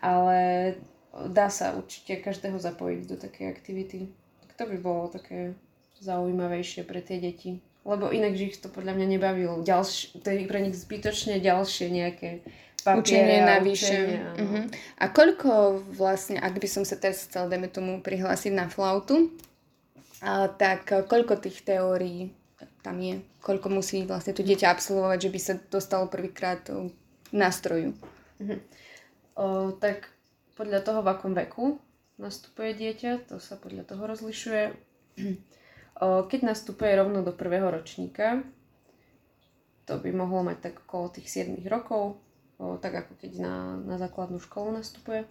ale 0.02 0.74
dá 1.30 1.50
sa 1.50 1.78
určite 1.78 2.22
každého 2.22 2.58
zapojiť 2.58 3.02
do 3.06 3.16
takej 3.16 3.46
aktivity. 3.50 4.00
Tak 4.46 4.50
to 4.58 4.64
by 4.70 4.78
bolo 4.82 5.14
také 5.14 5.54
zaujímavejšie 6.02 6.84
pre 6.84 7.00
tie 7.06 7.22
deti. 7.22 7.62
Lebo 7.88 8.12
inak, 8.12 8.36
že 8.36 8.54
ich 8.54 8.60
to 8.60 8.68
podľa 8.68 8.98
mňa 9.00 9.08
nebavilo. 9.18 9.64
Ďalš, 9.64 10.22
to 10.22 10.28
je 10.30 10.46
pre 10.46 10.60
nich 10.62 10.76
zbytočne 10.76 11.40
ďalšie 11.40 11.88
nejaké 11.90 12.44
papiere 12.84 13.02
učenie 13.02 13.38
a 13.40 13.48
navyše. 13.60 13.96
učenie, 13.96 14.20
áno. 14.20 14.38
Uh-huh. 14.44 14.64
A 15.00 15.06
koľko 15.10 15.52
vlastne, 15.96 16.38
ak 16.40 16.60
by 16.60 16.68
som 16.68 16.84
sa 16.84 17.00
teraz 17.00 17.28
chcel, 17.28 17.48
dajme 17.48 17.72
tomu, 17.72 18.00
prihlásiť 18.04 18.52
na 18.56 18.68
flautu, 18.68 19.32
a, 20.20 20.52
tak 20.52 20.92
a, 20.92 21.04
koľko 21.08 21.40
tých 21.40 21.64
teórií 21.64 22.36
tam 22.80 23.00
je? 23.00 23.20
Koľko 23.44 23.68
musí 23.72 24.08
vlastne 24.08 24.32
to 24.32 24.44
dieťa 24.44 24.72
absolvovať, 24.72 25.18
že 25.28 25.34
by 25.34 25.40
sa 25.40 25.54
dostalo 25.68 26.08
prvýkrát 26.08 26.64
k 26.64 26.90
nástroju? 27.36 27.96
O, 29.40 29.72
tak 29.80 30.12
podľa 30.60 30.84
toho, 30.84 31.00
v 31.00 31.12
akom 31.12 31.32
veku 31.32 31.80
nastupuje 32.20 32.76
dieťa, 32.76 33.32
to 33.32 33.40
sa 33.40 33.56
podľa 33.56 33.88
toho 33.88 34.04
rozlišuje. 34.08 34.64
O, 36.00 36.24
keď 36.28 36.56
nastupuje 36.56 36.96
rovno 36.96 37.24
do 37.24 37.36
prvého 37.36 37.68
ročníka, 37.68 38.44
to 39.84 40.00
by 40.00 40.16
mohlo 40.16 40.48
mať 40.48 40.72
tak 40.72 40.76
okolo 40.88 41.12
tých 41.12 41.28
7 41.28 41.60
rokov, 41.68 42.20
o, 42.56 42.80
tak 42.80 43.04
ako 43.04 43.20
keď 43.20 43.32
na, 43.44 43.56
na 43.84 43.96
základnú 44.00 44.40
školu 44.40 44.80
nastupuje, 44.80 45.28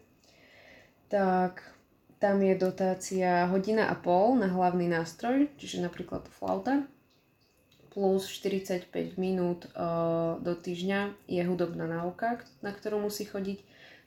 tak 1.08 1.64
tam 2.20 2.42
je 2.42 2.52
dotácia 2.58 3.46
hodina 3.48 3.88
a 3.88 3.94
pol 3.96 4.36
na 4.36 4.50
hlavný 4.50 4.90
nástroj, 4.90 5.48
čiže 5.56 5.80
napríklad 5.80 6.26
flauta, 6.28 6.84
plus 7.98 8.30
45 8.30 9.18
minút 9.18 9.66
o, 9.74 10.38
do 10.38 10.54
týždňa 10.54 11.18
je 11.26 11.42
hudobná 11.42 11.90
náuka, 11.90 12.38
na 12.62 12.70
ktorú 12.70 13.02
musí 13.02 13.26
chodiť. 13.26 13.58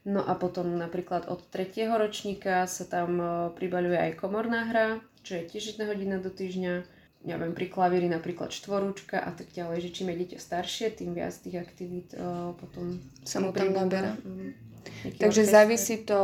No 0.07 0.23
a 0.23 0.31
potom 0.39 0.79
napríklad 0.79 1.27
od 1.27 1.43
tretieho 1.51 1.91
ročníka 1.99 2.63
sa 2.71 2.87
tam 2.87 3.19
o, 3.19 3.27
pribaľuje 3.51 3.99
aj 3.99 4.11
komorná 4.15 4.71
hra, 4.71 5.03
čo 5.27 5.35
je 5.35 5.43
tiež 5.43 5.75
jedna 5.75 5.91
hodina 5.91 6.23
do 6.23 6.31
týždňa. 6.31 6.87
Neviem, 7.27 7.51
pri 7.51 7.67
klavíri 7.67 8.07
napríklad 8.07 8.55
štvorúčka 8.55 9.19
a 9.19 9.35
tak 9.35 9.51
ďalej, 9.51 9.83
že 9.83 9.93
čím 9.93 10.15
je 10.15 10.19
dieťa 10.23 10.39
staršie, 10.39 10.95
tým 10.95 11.11
viac 11.11 11.35
tých 11.35 11.59
aktivít 11.59 12.15
o, 12.15 12.55
potom 12.55 12.95
Sa 13.27 13.43
mu 13.43 13.51
tam 13.51 13.75
naberá. 13.75 14.15
Mhm. 14.23 14.70
Takže 15.17 15.41
orchester. 15.41 15.55
závisí 15.55 15.95
to, 16.05 16.19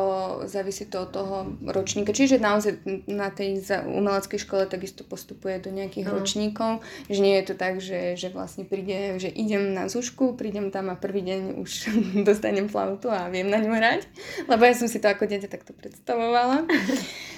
závisí 0.46 0.86
to 0.86 1.02
od 1.02 1.10
toho 1.10 1.36
ročníka. 1.66 2.14
Čiže 2.14 2.38
naozaj 2.38 2.78
na 3.10 3.30
tej 3.34 3.62
umeleckej 3.86 4.40
škole 4.42 4.66
takisto 4.66 5.02
postupuje 5.02 5.58
do 5.62 5.74
nejakých 5.74 6.06
Áno. 6.10 6.22
ročníkov. 6.22 6.72
Že 7.10 7.20
nie 7.22 7.36
je 7.42 7.46
to 7.46 7.54
tak, 7.58 7.82
že, 7.82 8.14
že 8.18 8.30
vlastne 8.30 8.66
príde, 8.66 9.18
že 9.18 9.30
idem 9.30 9.74
na 9.74 9.90
zušku, 9.90 10.38
prídem 10.38 10.70
tam 10.70 10.94
a 10.94 10.96
prvý 10.98 11.26
deň 11.26 11.42
už 11.62 11.72
dostanem 12.28 12.70
flautu 12.70 13.10
a 13.10 13.30
viem 13.30 13.50
na 13.50 13.58
ňu 13.58 13.74
hrať. 13.74 14.06
Lebo 14.46 14.62
ja 14.66 14.74
som 14.78 14.90
si 14.90 15.02
to 15.02 15.10
ako 15.10 15.26
dieťa 15.26 15.50
takto 15.50 15.74
predstavovala. 15.74 16.66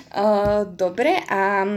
Uh, 0.09 0.65
dobre, 0.65 1.21
a 1.29 1.69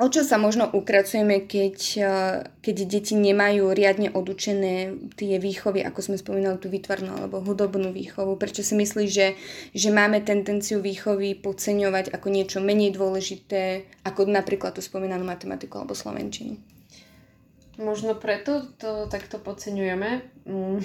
o 0.00 0.06
čo 0.08 0.24
sa 0.24 0.40
možno 0.40 0.68
ukracujeme, 0.70 1.44
keď, 1.44 1.76
uh, 2.00 2.36
keď 2.64 2.76
deti 2.88 3.12
nemajú 3.12 3.72
riadne 3.76 4.08
odučené 4.08 4.96
tie 5.16 5.36
výchovy, 5.36 5.84
ako 5.84 6.00
sme 6.00 6.16
spomínali, 6.16 6.56
tú 6.56 6.72
výtvarnú 6.72 7.12
alebo 7.12 7.44
hudobnú 7.44 7.92
výchovu? 7.92 8.40
Prečo 8.40 8.64
si 8.64 8.72
myslíš, 8.72 9.10
že, 9.10 9.36
že 9.76 9.88
máme 9.92 10.24
tendenciu 10.24 10.80
výchovy 10.80 11.36
podceňovať 11.36 12.14
ako 12.16 12.26
niečo 12.32 12.58
menej 12.64 12.96
dôležité, 12.96 13.84
ako 14.08 14.28
napríklad 14.28 14.72
tú 14.72 14.80
spomínanú 14.80 15.28
matematiku 15.28 15.84
alebo 15.84 15.92
slovenčinu? 15.92 16.56
Možno 17.80 18.16
preto 18.16 18.68
to 18.76 19.08
takto 19.08 19.40
podceňujeme, 19.40 20.10
mm, 20.44 20.78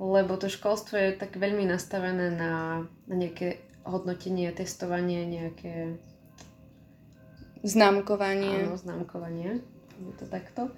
lebo 0.00 0.32
to 0.36 0.52
školstvo 0.52 0.96
je 0.96 1.10
tak 1.16 1.36
veľmi 1.36 1.64
nastavené 1.64 2.32
na, 2.32 2.84
na 3.08 3.14
nejaké 3.16 3.60
hodnotenie, 3.88 4.52
testovanie, 4.52 5.24
nejaké 5.24 5.96
Známkovanie. 7.60 8.68
áno, 8.68 8.76
známkovanie, 8.80 9.60
je 10.00 10.14
to 10.16 10.26
takto. 10.26 10.72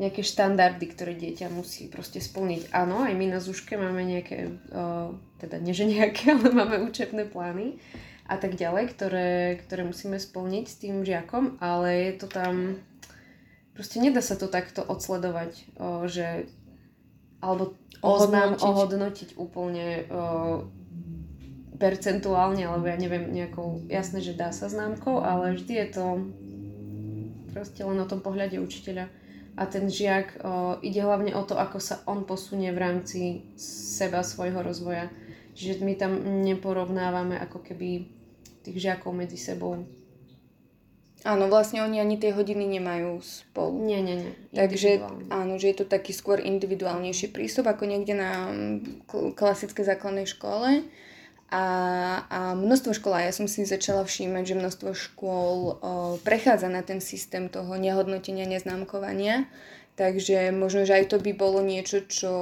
Nejaké 0.00 0.24
štandardy, 0.24 0.88
ktoré 0.88 1.12
dieťa 1.12 1.52
musí 1.52 1.92
proste 1.92 2.16
splniť. 2.16 2.72
Áno, 2.72 3.04
aj 3.04 3.12
my 3.12 3.26
na 3.28 3.40
Zuške 3.44 3.76
máme 3.76 4.00
nejaké, 4.08 4.48
o, 4.72 5.12
teda 5.36 5.60
nie 5.60 5.76
že 5.76 5.84
nejaké, 5.84 6.32
ale 6.34 6.48
máme 6.48 6.80
učebné 6.88 7.28
plány 7.28 7.76
a 8.24 8.40
tak 8.40 8.56
ďalej, 8.56 8.96
ktoré, 8.96 9.60
ktoré 9.66 9.84
musíme 9.84 10.16
splniť 10.16 10.64
s 10.64 10.76
tým 10.80 11.04
žiakom, 11.04 11.60
ale 11.60 12.08
je 12.08 12.12
to 12.24 12.26
tam, 12.32 12.80
proste 13.76 14.00
nedá 14.00 14.24
sa 14.24 14.40
to 14.40 14.48
takto 14.48 14.80
odsledovať, 14.80 15.52
o, 15.76 16.08
že 16.08 16.48
alebo 17.42 17.74
oznám, 18.00 18.54
Ohodnotiť. 18.56 18.64
ohodnotiť 18.64 19.28
úplne 19.36 19.86
o, 20.08 20.20
percentuálne, 21.82 22.62
alebo 22.62 22.86
ja 22.86 22.94
neviem, 22.94 23.26
nejakou, 23.34 23.82
jasné, 23.90 24.22
že 24.22 24.38
dá 24.38 24.54
sa 24.54 24.70
známkou, 24.70 25.18
ale 25.18 25.58
vždy 25.58 25.72
je 25.82 25.88
to 25.90 26.04
proste 27.50 27.82
len 27.82 27.98
o 27.98 28.06
tom 28.06 28.22
pohľade 28.22 28.62
učiteľa. 28.62 29.10
A 29.58 29.66
ten 29.66 29.90
žiak 29.90 30.40
o, 30.40 30.78
ide 30.80 31.02
hlavne 31.02 31.34
o 31.34 31.42
to, 31.42 31.58
ako 31.58 31.82
sa 31.82 32.00
on 32.06 32.22
posunie 32.22 32.70
v 32.70 32.78
rámci 32.78 33.20
seba, 33.58 34.22
svojho 34.22 34.62
rozvoja. 34.62 35.10
Čiže 35.52 35.84
my 35.84 35.94
tam 35.98 36.16
neporovnávame 36.46 37.36
ako 37.36 37.60
keby 37.60 38.08
tých 38.62 38.78
žiakov 38.78 39.12
medzi 39.12 39.36
sebou. 39.36 39.84
Áno, 41.22 41.46
vlastne 41.46 41.84
oni 41.84 42.02
ani 42.02 42.18
tie 42.18 42.34
hodiny 42.34 42.66
nemajú 42.66 43.22
spolu. 43.22 43.78
Nie, 43.84 44.00
nie, 44.02 44.26
nie. 44.26 44.32
Takže 44.50 45.04
áno, 45.30 45.54
že 45.60 45.70
je 45.70 45.76
to 45.82 45.86
taký 45.86 46.10
skôr 46.10 46.42
individuálnejší 46.42 47.30
prístup 47.30 47.70
ako 47.70 47.86
niekde 47.86 48.18
na 48.18 48.50
mm, 48.50 49.06
kl- 49.06 49.30
klasickej 49.36 49.86
základnej 49.86 50.26
škole. 50.26 50.82
A, 51.52 51.64
a 52.32 52.38
množstvo 52.56 52.96
škôl, 52.96 53.12
a 53.12 53.28
ja 53.28 53.32
som 53.36 53.44
si 53.44 53.68
začala 53.68 54.08
všímať, 54.08 54.44
že 54.48 54.56
množstvo 54.56 54.90
škôl 54.96 55.56
o, 55.60 56.16
prechádza 56.24 56.72
na 56.72 56.80
ten 56.80 57.04
systém 57.04 57.52
toho 57.52 57.76
nehodnotenia, 57.76 58.48
neznámkovania. 58.48 59.44
Takže 60.00 60.48
možno, 60.56 60.88
že 60.88 60.96
aj 60.96 61.12
to 61.12 61.20
by 61.20 61.36
bolo 61.36 61.60
niečo, 61.60 62.08
čo, 62.08 62.34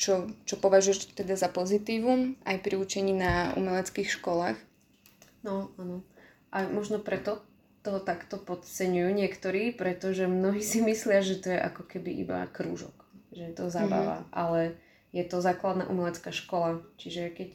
čo, 0.00 0.32
čo 0.48 0.54
považuješ 0.56 1.12
teda 1.12 1.36
za 1.36 1.52
pozitívum 1.52 2.40
aj 2.48 2.56
pri 2.64 2.80
učení 2.80 3.12
na 3.12 3.52
umeleckých 3.52 4.08
školách. 4.08 4.56
No, 5.44 5.68
áno. 5.76 6.00
A 6.48 6.64
možno 6.72 7.04
preto 7.04 7.44
to 7.84 8.00
takto 8.00 8.40
podceňujú 8.40 9.12
niektorí, 9.12 9.76
pretože 9.76 10.24
mnohí 10.24 10.64
si 10.64 10.80
myslia, 10.80 11.20
že 11.20 11.36
to 11.36 11.52
je 11.52 11.60
ako 11.60 11.84
keby 11.84 12.16
iba 12.16 12.48
krúžok. 12.48 12.94
Že 13.34 13.42
je 13.44 13.54
to 13.58 13.64
zábava. 13.68 14.24
Mm-hmm. 14.24 14.32
Ale 14.32 14.60
je 15.12 15.24
to 15.28 15.44
základná 15.44 15.84
umelecká 15.90 16.32
škola. 16.32 16.80
Čiže 16.96 17.28
keď 17.34 17.50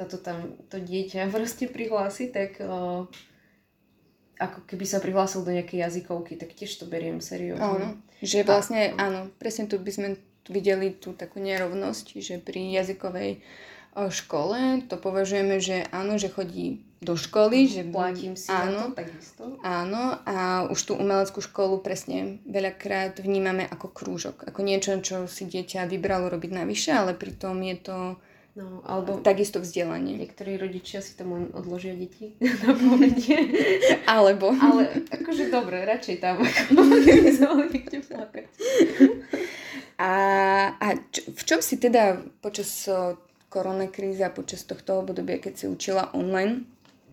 sa 0.00 0.08
to 0.08 0.16
tam, 0.16 0.56
to 0.72 0.80
dieťa 0.80 1.28
proste 1.34 1.68
prihlási, 1.68 2.32
tak 2.32 2.56
o, 2.64 3.04
ako 4.40 4.58
keby 4.64 4.88
sa 4.88 5.04
prihlásil 5.04 5.44
do 5.44 5.52
nejakej 5.52 5.84
jazykovky, 5.84 6.40
tak 6.40 6.56
tiež 6.56 6.72
to 6.80 6.88
beriem 6.88 7.20
seriózne. 7.20 7.60
Áno, 7.60 7.88
že 8.24 8.40
vlastne, 8.40 8.96
áno, 8.96 9.28
presne 9.36 9.68
tu 9.68 9.76
by 9.76 9.92
sme 9.92 10.08
videli 10.48 10.96
tú 10.96 11.12
takú 11.12 11.36
nerovnosť, 11.44 12.16
že 12.16 12.40
pri 12.40 12.72
jazykovej 12.80 13.44
škole 14.08 14.86
to 14.88 14.96
považujeme, 14.96 15.60
že 15.60 15.84
áno, 15.92 16.16
že 16.16 16.32
chodí 16.32 16.86
do 17.02 17.18
školy, 17.18 17.66
že 17.66 17.82
Platím 17.88 18.36
si 18.38 18.52
áno, 18.52 18.70
na 18.70 18.82
to 18.92 19.02
takisto. 19.02 19.42
Áno, 19.66 20.20
a 20.24 20.68
už 20.68 20.78
tú 20.84 20.92
umeleckú 20.94 21.42
školu 21.42 21.82
presne 21.82 22.38
veľakrát 22.46 23.18
vnímame 23.18 23.66
ako 23.66 23.90
krúžok, 23.90 24.46
ako 24.46 24.60
niečo, 24.62 25.00
čo 25.02 25.26
si 25.26 25.48
dieťa 25.48 25.90
vybralo 25.90 26.30
robiť 26.30 26.52
navyše, 26.54 26.94
ale 26.94 27.16
pritom 27.18 27.56
je 27.66 27.76
to 27.82 27.98
No, 28.58 28.82
alebo 28.82 29.22
takisto 29.22 29.62
vzdelanie. 29.62 30.18
niektorí 30.18 30.58
rodičia 30.58 30.98
si 30.98 31.14
tam 31.14 31.38
len 31.38 31.46
odložia 31.54 31.94
deti 31.94 32.34
na 32.66 32.74
povedie. 32.74 33.38
Alebo... 34.10 34.50
Ale 34.50 35.06
akože 35.06 35.54
dobre, 35.54 35.86
radšej 35.86 36.16
tam, 36.18 36.42
ako 36.42 36.82
niekde 37.70 37.98
plakať. 38.02 38.46
A, 40.02 40.12
a 40.74 40.86
čo, 41.14 41.30
v 41.30 41.42
čom 41.46 41.60
si 41.62 41.78
teda 41.78 42.18
počas 42.42 42.90
korona 43.46 43.86
krízy 43.86 44.26
a 44.26 44.34
počas 44.34 44.66
tohto 44.66 44.98
obdobia, 44.98 45.38
keď 45.38 45.54
si 45.54 45.66
učila 45.70 46.10
online, 46.10 46.66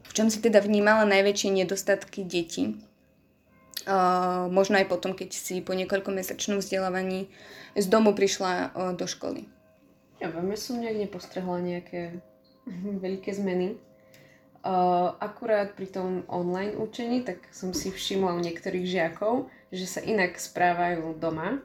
v 0.10 0.12
čom 0.17 0.34
si 0.34 0.41
teda 0.41 0.58
vnímala 0.63 1.06
najväčšie 1.06 1.53
nedostatky 1.53 2.25
detí? 2.25 2.82
Uh, 3.88 4.51
možno 4.51 4.82
aj 4.82 4.89
potom, 4.89 5.15
keď 5.15 5.32
si 5.32 5.63
po 5.63 5.72
niekoľkomesačnom 5.72 6.60
vzdelávaní 6.60 7.32
z 7.77 7.86
domu 7.88 8.12
prišla 8.12 8.74
uh, 8.74 8.91
do 8.98 9.08
školy. 9.08 9.48
Ja 10.17 10.33
ja 10.33 10.57
som 10.57 10.81
nejak 10.81 10.97
nepostrehla 11.07 11.62
nejaké 11.62 12.19
veľké 13.05 13.31
zmeny. 13.33 13.77
Uh, 14.67 15.15
akurát 15.24 15.77
pri 15.77 15.88
tom 15.88 16.27
online 16.27 16.75
učení, 16.75 17.24
tak 17.24 17.39
som 17.55 17.71
si 17.71 17.88
všimla 17.88 18.36
u 18.36 18.41
niektorých 18.43 18.83
žiakov, 18.83 19.47
že 19.71 19.86
sa 19.88 20.01
inak 20.03 20.36
správajú 20.36 21.15
doma, 21.17 21.62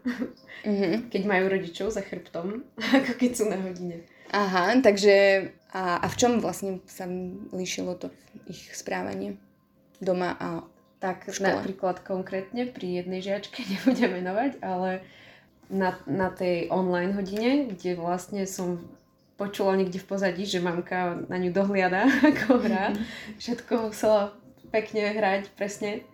Uh-huh. 0.63 1.03
keď 1.13 1.23
majú 1.27 1.51
rodičov 1.51 1.91
za 1.91 2.05
chrbtom, 2.07 2.63
ako 3.03 3.13
keď 3.19 3.31
sú 3.35 3.45
na 3.51 3.59
hodine. 3.59 4.07
Aha, 4.31 4.79
takže 4.79 5.51
a, 5.75 5.99
a 5.99 6.07
v 6.07 6.17
čom 6.17 6.39
vlastne 6.39 6.79
sa 6.87 7.05
líšilo 7.51 7.99
to 7.99 8.15
ich 8.47 8.71
správanie 8.71 9.35
doma 9.99 10.39
a 10.39 10.63
Tak 11.03 11.27
V 11.27 11.35
škole. 11.35 11.51
napríklad 11.51 12.07
konkrétne 12.07 12.71
pri 12.71 13.03
jednej 13.03 13.19
žiačke 13.27 13.59
nebudem 13.67 14.23
menovať, 14.23 14.63
ale 14.63 15.03
na, 15.73 15.97
na 16.05 16.29
tej 16.29 16.69
online 16.69 17.17
hodine, 17.17 17.73
kde 17.73 17.97
vlastne 17.97 18.45
som 18.45 18.85
počula 19.41 19.75
niekde 19.75 19.99
v 19.99 20.07
pozadí, 20.07 20.45
že 20.45 20.61
mamka 20.61 21.25
na 21.27 21.41
ňu 21.41 21.51
dohliada, 21.51 22.05
ako 22.31 22.61
hrá. 22.61 22.93
Všetko 23.41 23.89
musela 23.89 24.37
pekne 24.69 25.17
hrať, 25.17 25.51
presne. 25.57 26.05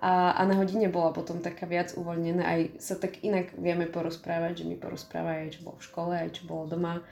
A, 0.00 0.32
a 0.32 0.40
na 0.48 0.56
hodine 0.56 0.88
bola 0.88 1.12
potom 1.12 1.44
taká 1.44 1.68
viac 1.68 1.92
uvoľnená. 1.92 2.44
Aj 2.44 2.60
sa 2.80 2.96
tak 2.96 3.20
inak 3.20 3.52
vieme 3.56 3.84
porozprávať, 3.84 4.64
že 4.64 4.68
mi 4.68 4.76
porozpráva 4.76 5.44
aj 5.44 5.60
čo 5.60 5.60
bolo 5.60 5.76
v 5.76 5.86
škole, 5.88 6.12
aj 6.16 6.30
čo 6.40 6.42
bolo 6.48 6.64
doma. 6.68 7.04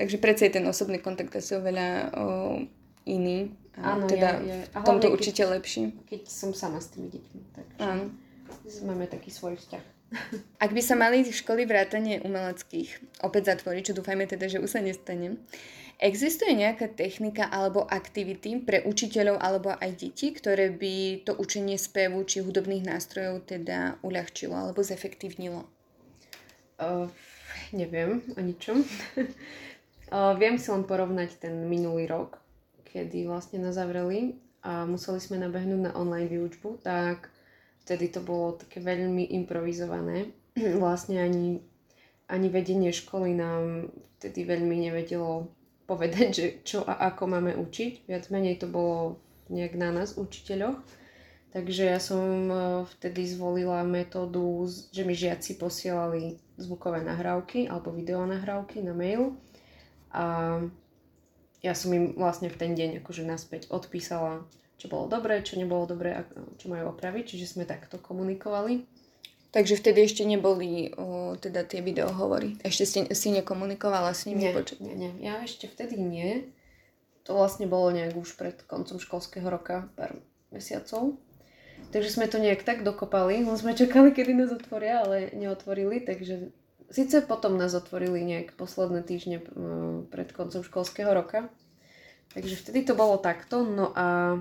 Takže 0.00 0.16
predsa 0.16 0.48
je 0.48 0.56
ten 0.56 0.64
osobný 0.64 1.04
kontakt 1.04 1.36
asi 1.36 1.52
oveľa 1.60 1.88
o, 2.16 2.24
iný. 3.04 3.52
A 3.76 3.92
Áno, 3.92 4.08
teda 4.08 4.40
je, 4.40 4.56
je. 4.56 4.58
A 4.72 4.78
v 4.80 4.84
tomto 4.88 5.12
keď, 5.12 5.16
určite 5.20 5.42
lepší. 5.44 5.92
Keď 6.08 6.22
som 6.32 6.56
sama 6.56 6.80
s 6.80 6.96
tými 6.96 7.12
deťmi. 7.12 7.40
Takže 7.52 7.76
Áno. 7.84 8.08
Máme 8.88 9.04
taký 9.04 9.28
svoj 9.28 9.60
vzťah. 9.60 9.99
Ak 10.58 10.74
by 10.74 10.82
sa 10.82 10.98
mali 10.98 11.22
školy 11.22 11.70
vrátane 11.70 12.18
umeleckých 12.26 13.22
opäť 13.22 13.54
zatvoriť, 13.54 13.82
čo 13.90 13.96
dúfajme 13.96 14.26
teda, 14.26 14.50
že 14.50 14.58
už 14.58 14.70
sa 14.70 14.82
nestane, 14.82 15.38
existuje 16.02 16.50
nejaká 16.56 16.90
technika 16.90 17.46
alebo 17.46 17.86
aktivity 17.86 18.58
pre 18.58 18.82
učiteľov 18.82 19.38
alebo 19.38 19.70
aj 19.70 19.90
deti, 20.02 20.34
ktoré 20.34 20.74
by 20.74 21.22
to 21.22 21.38
učenie 21.38 21.78
spevu 21.78 22.26
či 22.26 22.42
hudobných 22.42 22.90
nástrojov 22.90 23.46
teda 23.46 24.02
uľahčilo 24.02 24.56
alebo 24.56 24.82
zefektívnilo? 24.82 25.62
Uh, 26.80 27.06
neviem 27.70 28.24
o 28.34 28.40
ničom. 28.42 28.82
uh, 30.10 30.34
viem 30.34 30.58
si 30.58 30.68
len 30.74 30.82
porovnať 30.88 31.38
ten 31.38 31.54
minulý 31.70 32.10
rok, 32.10 32.40
kedy 32.90 33.30
vlastne 33.30 33.62
nás 33.62 33.78
a 34.60 34.84
museli 34.84 35.20
sme 35.22 35.40
nabehnúť 35.40 35.80
na 35.88 35.92
online 35.96 36.28
výučbu, 36.28 36.84
tak 36.84 37.29
vtedy 37.90 38.14
to 38.14 38.22
bolo 38.22 38.54
také 38.54 38.78
veľmi 38.78 39.34
improvizované. 39.34 40.30
vlastne 40.78 41.18
ani, 41.18 41.58
ani 42.30 42.46
vedenie 42.46 42.94
školy 42.94 43.34
nám 43.34 43.90
vtedy 44.22 44.46
veľmi 44.46 44.86
nevedelo 44.86 45.50
povedať, 45.90 46.28
že 46.30 46.46
čo 46.62 46.86
a 46.86 47.10
ako 47.10 47.34
máme 47.34 47.58
učiť. 47.58 48.06
Viac 48.06 48.30
menej 48.30 48.62
to 48.62 48.70
bolo 48.70 49.18
nejak 49.50 49.74
na 49.74 49.90
nás, 49.90 50.14
učiteľoch. 50.14 50.78
Takže 51.50 51.82
ja 51.82 51.98
som 51.98 52.46
e, 52.46 52.54
vtedy 52.94 53.26
zvolila 53.26 53.82
metódu, 53.82 54.70
že 54.94 55.02
mi 55.02 55.18
žiaci 55.18 55.58
posielali 55.58 56.38
zvukové 56.54 57.02
nahrávky 57.02 57.66
alebo 57.66 57.90
videonahrávky 57.90 58.86
na 58.86 58.94
mail 58.94 59.34
a 60.14 60.58
ja 61.58 61.74
som 61.74 61.90
im 61.90 62.14
vlastne 62.14 62.54
v 62.54 62.56
ten 62.56 62.72
deň 62.78 63.02
akože 63.02 63.26
naspäť 63.26 63.66
odpísala 63.66 64.46
čo 64.80 64.88
bolo 64.88 65.04
dobré, 65.12 65.44
čo 65.44 65.60
nebolo 65.60 65.84
dobré 65.84 66.16
a 66.16 66.24
čo 66.56 66.72
majú 66.72 66.96
opraviť, 66.96 67.36
čiže 67.36 67.52
sme 67.52 67.68
takto 67.68 68.00
komunikovali. 68.00 68.88
Takže 69.50 69.76
vtedy 69.76 70.06
ešte 70.06 70.22
neboli 70.24 70.94
o, 70.94 71.36
teda 71.36 71.66
tie 71.68 71.84
videohovory. 71.84 72.62
Ešte 72.64 72.84
si, 72.88 72.98
si 73.12 73.28
nekomunikovala 73.34 74.16
s 74.16 74.24
nimi? 74.24 74.48
Nie, 74.48 74.56
nie, 74.80 74.94
nie. 74.96 75.12
Ja 75.20 75.42
ešte 75.44 75.68
vtedy 75.68 76.00
nie. 76.00 76.48
To 77.28 77.36
vlastne 77.36 77.68
bolo 77.68 77.92
nejak 77.92 78.16
už 78.16 78.40
pred 78.40 78.56
koncom 78.64 78.96
školského 78.96 79.44
roka, 79.44 79.90
pár 79.98 80.16
mesiacov. 80.54 81.18
Takže 81.90 82.10
sme 82.14 82.30
to 82.30 82.38
nejak 82.38 82.62
tak 82.62 82.86
dokopali, 82.86 83.42
len 83.42 83.56
sme 83.58 83.74
čakali, 83.74 84.14
kedy 84.14 84.32
nás 84.38 84.54
otvoria, 84.54 85.02
ale 85.02 85.34
neotvorili, 85.34 85.98
takže 86.04 86.54
síce 86.92 87.24
potom 87.24 87.58
nás 87.58 87.74
otvorili 87.74 88.22
nejak 88.22 88.54
posledné 88.54 89.02
týždne 89.02 89.42
pred 90.12 90.30
koncom 90.30 90.62
školského 90.62 91.10
roka. 91.10 91.50
Takže 92.30 92.54
vtedy 92.54 92.86
to 92.86 92.94
bolo 92.94 93.18
takto, 93.18 93.66
no 93.66 93.90
a 93.98 94.38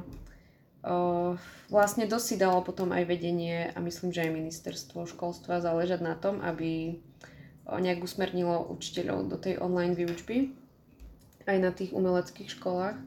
vlastne 1.68 2.08
dosť 2.08 2.26
si 2.26 2.36
dalo 2.40 2.64
potom 2.64 2.96
aj 2.96 3.04
vedenie 3.04 3.72
a 3.76 3.78
myslím, 3.84 4.16
že 4.16 4.24
aj 4.24 4.36
ministerstvo 4.36 5.10
školstva 5.12 5.60
záležať 5.60 6.00
na 6.00 6.16
tom, 6.16 6.40
aby 6.40 7.00
nejak 7.68 8.02
usmernilo 8.02 8.66
učiteľov 8.72 9.30
do 9.30 9.38
tej 9.38 9.62
online 9.62 9.94
výučby 9.94 10.56
aj 11.46 11.58
na 11.60 11.72
tých 11.74 11.92
umeleckých 11.94 12.50
školách, 12.58 12.98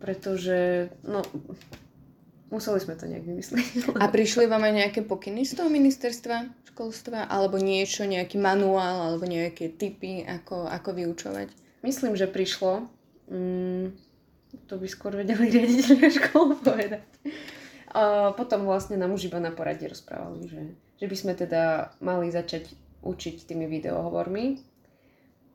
pretože 0.00 0.90
no, 1.04 1.20
museli 2.48 2.80
sme 2.80 2.96
to 2.96 3.04
nejak 3.04 3.24
vymyslieť. 3.24 3.96
A 4.00 4.08
prišli 4.08 4.48
vám 4.48 4.64
aj 4.64 4.74
nejaké 4.84 5.00
pokyny 5.04 5.44
z 5.44 5.60
toho 5.60 5.68
ministerstva 5.68 6.48
školstva? 6.72 7.28
Alebo 7.28 7.60
niečo, 7.60 8.08
nejaký 8.08 8.40
manuál, 8.40 9.12
alebo 9.12 9.28
nejaké 9.28 9.76
typy, 9.76 10.24
ako, 10.24 10.66
ako 10.72 10.90
vyučovať? 10.96 11.48
Myslím, 11.84 12.16
že 12.16 12.28
prišlo. 12.28 12.88
Mm, 13.28 13.92
to 14.66 14.74
by 14.78 14.88
skôr 14.90 15.14
vedeli 15.14 15.50
riaditeľia 15.50 16.10
škol 16.22 16.58
povedať. 16.58 17.06
A 17.90 18.30
potom 18.38 18.66
vlastne 18.66 18.94
nám 18.94 19.14
už 19.14 19.26
iba 19.26 19.42
na 19.42 19.50
poradie 19.50 19.90
rozprávali, 19.90 20.46
že, 20.46 20.62
že 21.02 21.06
by 21.10 21.16
sme 21.18 21.32
teda 21.34 21.94
mali 21.98 22.30
začať 22.30 22.70
učiť 23.02 23.50
tými 23.50 23.66
videohovormi. 23.66 24.62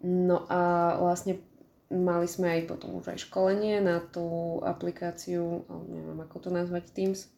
No 0.04 0.44
a 0.52 0.94
vlastne 1.00 1.40
mali 1.88 2.28
sme 2.28 2.60
aj 2.60 2.62
potom 2.68 3.00
už 3.00 3.16
aj 3.16 3.24
školenie 3.30 3.80
na 3.80 4.04
tú 4.04 4.60
aplikáciu, 4.62 5.64
neviem 5.88 6.20
ako 6.20 6.38
to 6.44 6.50
nazvať, 6.52 6.84
Teams. 6.92 7.32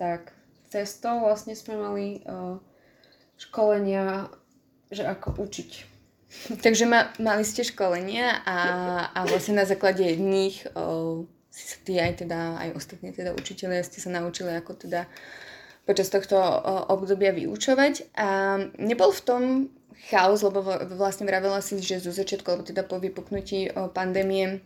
Tak 0.00 0.32
cez 0.72 0.98
to 0.98 1.12
vlastne 1.20 1.52
sme 1.52 1.76
mali 1.76 2.06
uh, 2.24 2.58
školenia, 3.36 4.32
že 4.88 5.04
ako 5.04 5.44
učiť 5.44 5.93
Takže 6.44 6.84
ma, 6.84 7.08
mali 7.16 7.44
ste 7.46 7.64
školenia 7.64 8.44
a, 8.44 8.58
a 9.16 9.20
vlastne 9.24 9.56
na 9.56 9.64
základe 9.64 10.04
nich 10.20 10.60
o, 10.76 11.24
si 11.48 11.64
sa 11.64 11.78
ty 11.80 11.96
aj 11.96 12.26
teda, 12.26 12.60
aj 12.60 12.68
ostatní 12.76 13.16
teda 13.16 13.32
učiteľia 13.32 13.80
ste 13.80 14.02
sa 14.02 14.12
naučili 14.12 14.52
ako 14.52 14.76
teda 14.76 15.08
počas 15.88 16.12
tohto 16.12 16.36
o, 16.36 16.92
obdobia 16.92 17.32
vyučovať. 17.32 18.12
A 18.18 18.60
nebol 18.76 19.08
v 19.08 19.24
tom 19.24 19.42
chaos, 20.12 20.44
lebo 20.44 20.60
vlastne 21.00 21.24
vravela 21.24 21.64
si, 21.64 21.80
že 21.80 22.04
zo 22.04 22.12
začiatku, 22.12 22.44
alebo 22.44 22.68
teda 22.68 22.84
po 22.84 23.00
vypuknutí 23.00 23.72
o, 23.72 23.88
pandémie 23.88 24.60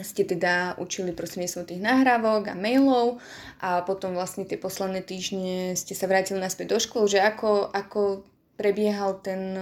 ste 0.00 0.24
teda 0.24 0.80
učili 0.80 1.12
prostredníctvom 1.12 1.68
tých 1.68 1.84
nahrávok 1.84 2.48
a 2.48 2.54
mailov 2.56 3.20
a 3.60 3.84
potom 3.84 4.16
vlastne 4.16 4.48
tie 4.48 4.56
posledné 4.56 5.04
týždne 5.04 5.76
ste 5.76 5.92
sa 5.92 6.08
vrátili 6.08 6.40
naspäť 6.40 6.72
do 6.72 6.78
škôl, 6.80 7.04
že 7.04 7.20
ako, 7.20 7.68
ako 7.68 8.24
prebiehal 8.56 9.20
ten 9.20 9.52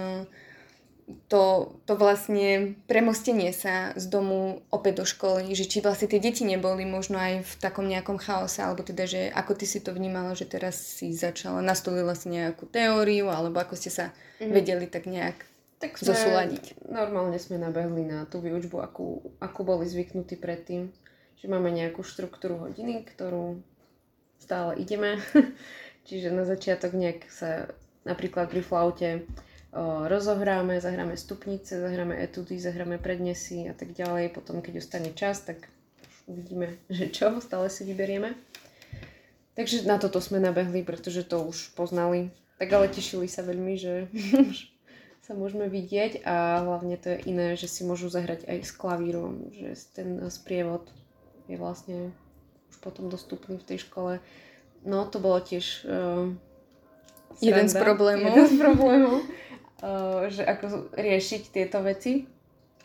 to, 1.27 1.75
to 1.87 1.93
vlastne 1.95 2.75
premostenie 2.85 3.51
sa 3.55 3.95
z 3.97 4.05
domu 4.11 4.61
opäť 4.69 5.03
do 5.03 5.05
školy, 5.05 5.51
že 5.55 5.67
či 5.67 5.79
vlastne 5.79 6.11
tie 6.11 6.21
deti 6.21 6.43
neboli 6.43 6.83
možno 6.83 7.19
aj 7.19 7.43
v 7.43 7.53
takom 7.61 7.87
nejakom 7.87 8.19
chaose, 8.21 8.59
alebo 8.59 8.83
teda, 8.83 9.07
že 9.07 9.31
ako 9.31 9.57
ty 9.57 9.65
si 9.65 9.79
to 9.79 9.95
vnímala, 9.95 10.35
že 10.37 10.49
teraz 10.49 10.77
si 10.77 11.15
začala, 11.15 11.59
nastolila 11.59 12.13
si 12.13 12.31
nejakú 12.31 12.69
teóriu, 12.69 13.31
alebo 13.31 13.61
ako 13.61 13.75
ste 13.77 13.89
sa 13.89 14.05
mm-hmm. 14.11 14.51
vedeli 14.51 14.85
tak 14.87 15.05
nejak 15.07 15.37
tak 15.81 15.97
sme, 15.97 16.13
zosúľadiť. 16.13 16.85
Normálne 16.93 17.41
sme 17.41 17.57
nabehli 17.57 18.05
na 18.05 18.29
tú 18.29 18.37
výučbu, 18.37 18.77
akú, 18.85 19.33
akú 19.41 19.65
boli 19.65 19.89
zvyknutí 19.89 20.37
predtým, 20.37 20.93
že 21.41 21.49
máme 21.49 21.73
nejakú 21.73 22.05
štruktúru 22.05 22.61
hodiny, 22.69 23.01
ktorú 23.01 23.57
stále 24.37 24.77
ideme. 24.77 25.17
Čiže 26.07 26.29
na 26.29 26.45
začiatok 26.45 26.93
nejak 26.93 27.25
sa 27.33 27.69
napríklad 28.05 28.49
pri 28.49 28.61
flaute 28.61 29.09
rozohráme, 30.07 30.83
zahráme 30.83 31.15
stupnice, 31.15 31.79
zahráme 31.79 32.19
etudy, 32.19 32.59
zahráme 32.59 32.99
prednesy 32.99 33.71
a 33.71 33.73
tak 33.73 33.95
ďalej. 33.95 34.35
Potom, 34.35 34.59
keď 34.59 34.83
ostane 34.83 35.15
čas, 35.15 35.47
tak 35.47 35.71
uvidíme, 36.27 36.75
že 36.91 37.07
čo, 37.11 37.39
stále 37.39 37.71
si 37.71 37.87
vyberieme. 37.87 38.35
Takže 39.55 39.83
na 39.83 39.99
toto 39.99 40.23
sme 40.23 40.39
nabehli, 40.39 40.83
pretože 40.83 41.27
to 41.27 41.43
už 41.43 41.75
poznali. 41.75 42.31
Tak 42.59 42.71
ale 42.71 42.87
tešili 42.87 43.27
sa 43.27 43.43
veľmi, 43.43 43.73
že 43.79 44.07
sa 45.25 45.33
môžeme 45.35 45.67
vidieť 45.71 46.23
a 46.27 46.63
hlavne 46.67 46.95
to 46.99 47.15
je 47.15 47.31
iné, 47.31 47.55
že 47.55 47.67
si 47.67 47.87
môžu 47.87 48.11
zahrať 48.11 48.47
aj 48.47 48.57
s 48.63 48.71
klavírom, 48.75 49.51
že 49.55 49.75
ten 49.95 50.19
sprievod 50.27 50.87
je 51.47 51.55
vlastne 51.59 52.15
už 52.71 52.79
potom 52.79 53.11
dostupný 53.11 53.59
v 53.59 53.67
tej 53.67 53.87
škole. 53.87 54.23
No 54.87 55.03
to 55.05 55.19
bolo 55.19 55.37
tiež 55.43 55.83
uh, 55.85 56.31
jeden 57.43 57.67
z 57.67 57.75
problémov. 57.75 58.33
Jeden 58.33 58.47
z 58.47 58.55
problémov. 58.59 59.15
Eh, 59.81 60.29
že 60.29 60.45
ako 60.45 60.93
riešiť 60.93 61.49
tieto 61.49 61.81
veci, 61.81 62.29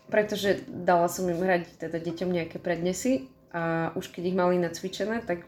pretože 0.08 0.64
dala 0.64 1.12
som 1.12 1.28
im 1.28 1.36
hrať 1.36 1.76
teda 1.76 2.00
deťom 2.00 2.32
nejaké 2.32 2.56
prednesy 2.56 3.28
a 3.52 3.92
už 3.92 4.08
keď 4.16 4.22
ich 4.32 4.36
mali 4.36 4.56
nacvičené, 4.56 5.20
tak 5.28 5.44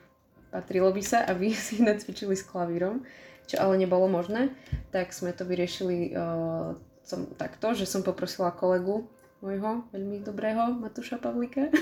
patrilo 0.52 0.92
by 0.92 1.00
sa, 1.00 1.24
aby 1.24 1.48
si 1.56 1.80
ich 1.80 1.84
nacvičili 1.88 2.36
s 2.36 2.44
klavírom, 2.44 3.00
čo 3.48 3.64
ale 3.64 3.80
nebolo 3.80 4.12
možné, 4.12 4.52
tak 4.92 5.16
sme 5.16 5.32
to 5.32 5.48
vyriešili 5.48 6.12
uh, 6.12 6.76
som 7.00 7.24
takto, 7.40 7.72
že 7.72 7.88
som 7.88 8.04
poprosila 8.04 8.52
kolegu 8.52 9.08
môjho 9.40 9.88
veľmi 9.88 10.20
dobrého 10.20 10.76
Matúša 10.76 11.16
Pavlika, 11.16 11.72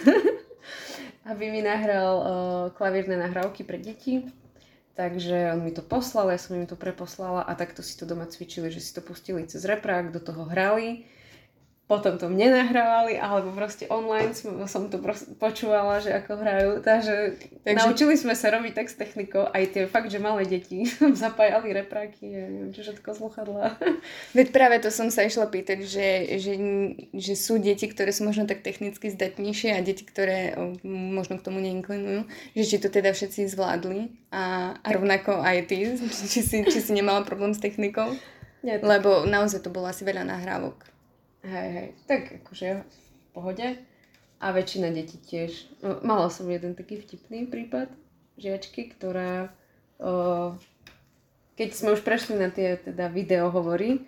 aby 1.30 1.50
mi 1.50 1.66
nahral 1.66 2.14
uh, 2.14 2.26
klavírne 2.70 3.18
nahrávky 3.18 3.66
pre 3.66 3.82
deti 3.82 4.30
Takže 4.96 5.52
on 5.52 5.60
mi 5.60 5.76
to 5.76 5.84
poslal, 5.84 6.32
ja 6.32 6.40
som 6.40 6.56
im 6.56 6.64
to 6.64 6.72
preposlala 6.72 7.44
a 7.44 7.52
takto 7.52 7.84
si 7.84 7.92
to 8.00 8.08
doma 8.08 8.24
cvičili, 8.24 8.72
že 8.72 8.80
si 8.80 8.96
to 8.96 9.04
pustili 9.04 9.44
cez 9.44 9.60
reprák, 9.68 10.08
do 10.08 10.24
toho 10.24 10.48
hrali 10.48 11.04
potom 11.86 12.18
to 12.18 12.26
mne 12.26 12.50
nahrávali, 12.50 13.14
alebo 13.14 13.54
proste 13.54 13.86
online 13.86 14.34
som 14.66 14.90
to 14.90 14.98
počúvala, 15.38 16.02
že 16.02 16.10
ako 16.18 16.32
hrajú. 16.34 16.70
Takže, 16.82 17.14
Takže 17.62 17.78
naučili 17.78 18.18
sme 18.18 18.34
sa 18.34 18.50
robiť 18.50 18.72
tak 18.74 18.90
s 18.90 18.98
technikou, 18.98 19.46
aj 19.46 19.64
tie 19.70 19.82
fakt, 19.86 20.10
že 20.10 20.18
malé 20.18 20.50
deti 20.50 20.82
zapájali 21.22 21.70
repráky 21.70 22.26
a 22.26 22.50
neviem, 22.50 22.74
čo 22.74 22.82
všetko 22.82 23.06
sluchadla. 23.14 23.78
Veď 24.36 24.50
práve 24.50 24.82
to 24.82 24.90
som 24.90 25.14
sa 25.14 25.22
išla 25.22 25.46
pýtať, 25.46 25.86
že, 25.86 26.08
že, 26.42 26.52
že 27.14 27.34
sú 27.38 27.62
deti, 27.62 27.86
ktoré 27.86 28.10
sú 28.10 28.26
možno 28.26 28.50
tak 28.50 28.66
technicky 28.66 29.06
zdatnejšie 29.06 29.78
a 29.78 29.78
deti, 29.78 30.02
ktoré 30.02 30.58
možno 30.82 31.38
k 31.38 31.46
tomu 31.46 31.62
neinklinujú, 31.62 32.26
že 32.58 32.64
či 32.66 32.82
to 32.82 32.90
teda 32.90 33.14
všetci 33.14 33.46
zvládli 33.46 34.10
a, 34.34 34.74
a 34.74 34.88
rovnako 34.90 35.38
aj 35.38 35.70
ty, 35.70 35.94
či 36.34 36.42
si, 36.42 36.66
či 36.66 36.78
si 36.82 36.90
nemala 36.90 37.22
problém 37.22 37.54
s 37.54 37.62
technikou. 37.62 38.10
Nie, 38.66 38.82
Lebo 38.82 39.22
naozaj 39.22 39.62
to 39.62 39.70
bolo 39.70 39.86
asi 39.86 40.02
veľa 40.02 40.26
nahrávok. 40.26 40.95
Hej, 41.46 41.68
hej, 41.70 41.88
tak 42.10 42.22
akože 42.42 42.82
v 42.82 43.26
pohode. 43.30 43.66
A 44.42 44.46
väčšina 44.50 44.90
detí 44.90 45.14
tiež. 45.16 45.70
No, 45.78 46.02
mala 46.02 46.26
som 46.26 46.50
jeden 46.50 46.74
taký 46.74 46.98
vtipný 46.98 47.46
prípad 47.46 47.88
žiačky, 48.34 48.90
ktorá 48.90 49.54
o, 50.02 50.52
keď 51.54 51.68
sme 51.72 51.94
už 51.94 52.02
prešli 52.02 52.34
na 52.36 52.50
tie 52.50 52.76
teda 52.76 53.08
video 53.08 53.48
hovory, 53.48 54.04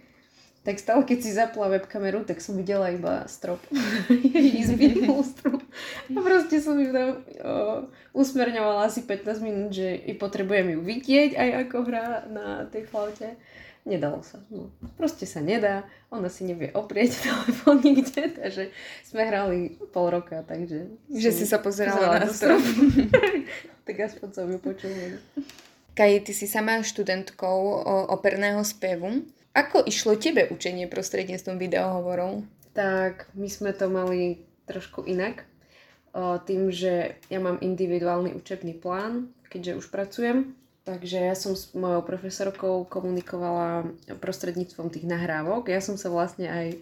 tak 0.66 0.82
stále 0.82 1.06
keď 1.06 1.18
si 1.22 1.30
zapla 1.32 1.72
webkameru, 1.78 2.26
tak 2.26 2.42
som 2.42 2.58
videla 2.58 2.90
iba 2.92 3.24
strop 3.30 3.62
izby, 4.60 5.06
lustru. 5.06 5.62
A 6.12 6.18
proste 6.18 6.58
som 6.58 6.74
ju 6.74 6.90
tam 6.90 7.08
o, 7.14 7.54
usmerňovala 8.18 8.90
asi 8.90 9.06
15 9.06 9.46
minút, 9.46 9.70
že 9.78 9.94
i 9.94 10.12
potrebujem 10.12 10.74
ju 10.74 10.80
vidieť 10.82 11.38
aj 11.38 11.50
ako 11.70 11.76
hrá 11.86 12.26
na 12.28 12.66
tej 12.66 12.84
flaute 12.90 13.38
nedalo 13.88 14.20
sa. 14.20 14.44
No, 14.52 14.68
proste 15.00 15.24
sa 15.24 15.40
nedá, 15.40 15.88
ona 16.12 16.28
si 16.28 16.44
nevie 16.44 16.68
oprieť 16.76 17.16
telefón 17.24 17.80
nikde, 17.80 18.36
takže 18.36 18.68
sme 19.02 19.24
hrali 19.24 19.80
pol 19.90 20.12
roka, 20.12 20.44
takže... 20.44 20.92
Že 21.08 21.30
si 21.32 21.44
sa 21.48 21.56
pozerala, 21.58 22.20
na 22.20 22.28
strop. 22.28 22.60
tak 23.88 23.96
aspoň 23.96 24.28
som 24.36 24.46
ju 24.52 24.58
počula. 24.60 25.16
Kaji, 25.96 26.22
ty 26.22 26.32
si 26.36 26.46
sama 26.46 26.84
študentkou 26.84 27.82
operného 28.12 28.62
spevu. 28.62 29.24
Ako 29.56 29.82
išlo 29.82 30.14
tebe 30.14 30.46
učenie 30.46 30.86
prostredníctvom 30.86 31.58
videohovorov? 31.58 32.46
Tak 32.76 33.32
my 33.34 33.48
sme 33.50 33.74
to 33.74 33.90
mali 33.90 34.44
trošku 34.70 35.02
inak. 35.02 35.42
O, 36.14 36.38
tým, 36.38 36.70
že 36.70 37.18
ja 37.26 37.42
mám 37.42 37.58
individuálny 37.58 38.36
učebný 38.36 38.78
plán, 38.78 39.34
keďže 39.50 39.82
už 39.82 39.86
pracujem, 39.90 40.54
Takže 40.88 41.20
ja 41.20 41.36
som 41.36 41.52
s 41.52 41.76
mojou 41.76 42.00
profesorkou 42.00 42.88
komunikovala 42.88 43.92
prostredníctvom 44.24 44.88
tých 44.88 45.04
nahrávok. 45.04 45.68
Ja 45.68 45.84
som 45.84 46.00
sa 46.00 46.08
vlastne 46.08 46.48
aj 46.48 46.80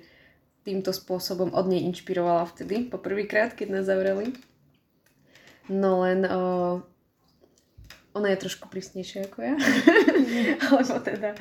týmto 0.62 0.94
spôsobom 0.94 1.50
od 1.50 1.66
nej 1.66 1.82
inšpirovala 1.90 2.46
vtedy, 2.54 2.86
po 2.86 3.02
prvýkrát, 3.02 3.58
keď 3.58 3.66
nás 3.74 3.90
zavreli. 3.90 4.30
No 5.66 6.06
len 6.06 6.22
o, 6.22 6.42
ona 8.14 8.30
je 8.30 8.46
trošku 8.46 8.70
prísnejšia 8.70 9.26
ako 9.26 9.38
ja. 9.42 9.54
Alebo 10.70 11.02
teda 11.02 11.34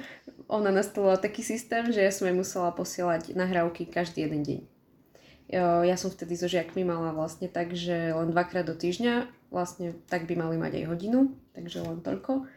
ona 0.49 0.73
nastavila 0.73 1.21
taký 1.21 1.45
systém, 1.45 1.93
že 1.93 2.01
ja 2.01 2.09
som 2.09 2.25
jej 2.25 2.33
musela 2.33 2.73
posielať 2.73 3.37
nahrávky 3.37 3.85
každý 3.85 4.25
jeden 4.25 4.41
deň. 4.41 4.59
Ja 5.49 5.95
som 5.97 6.09
vtedy 6.09 6.33
so 6.33 6.49
žiakmi 6.49 6.81
mala 6.81 7.13
vlastne 7.13 7.45
tak, 7.45 7.77
že 7.77 8.13
len 8.13 8.33
dvakrát 8.33 8.65
do 8.65 8.73
týždňa, 8.73 9.29
vlastne 9.53 9.93
tak 10.09 10.25
by 10.25 10.33
mali 10.33 10.57
mať 10.57 10.81
aj 10.81 10.85
hodinu, 10.89 11.19
takže 11.53 11.85
len 11.85 12.01
toľko. 12.01 12.49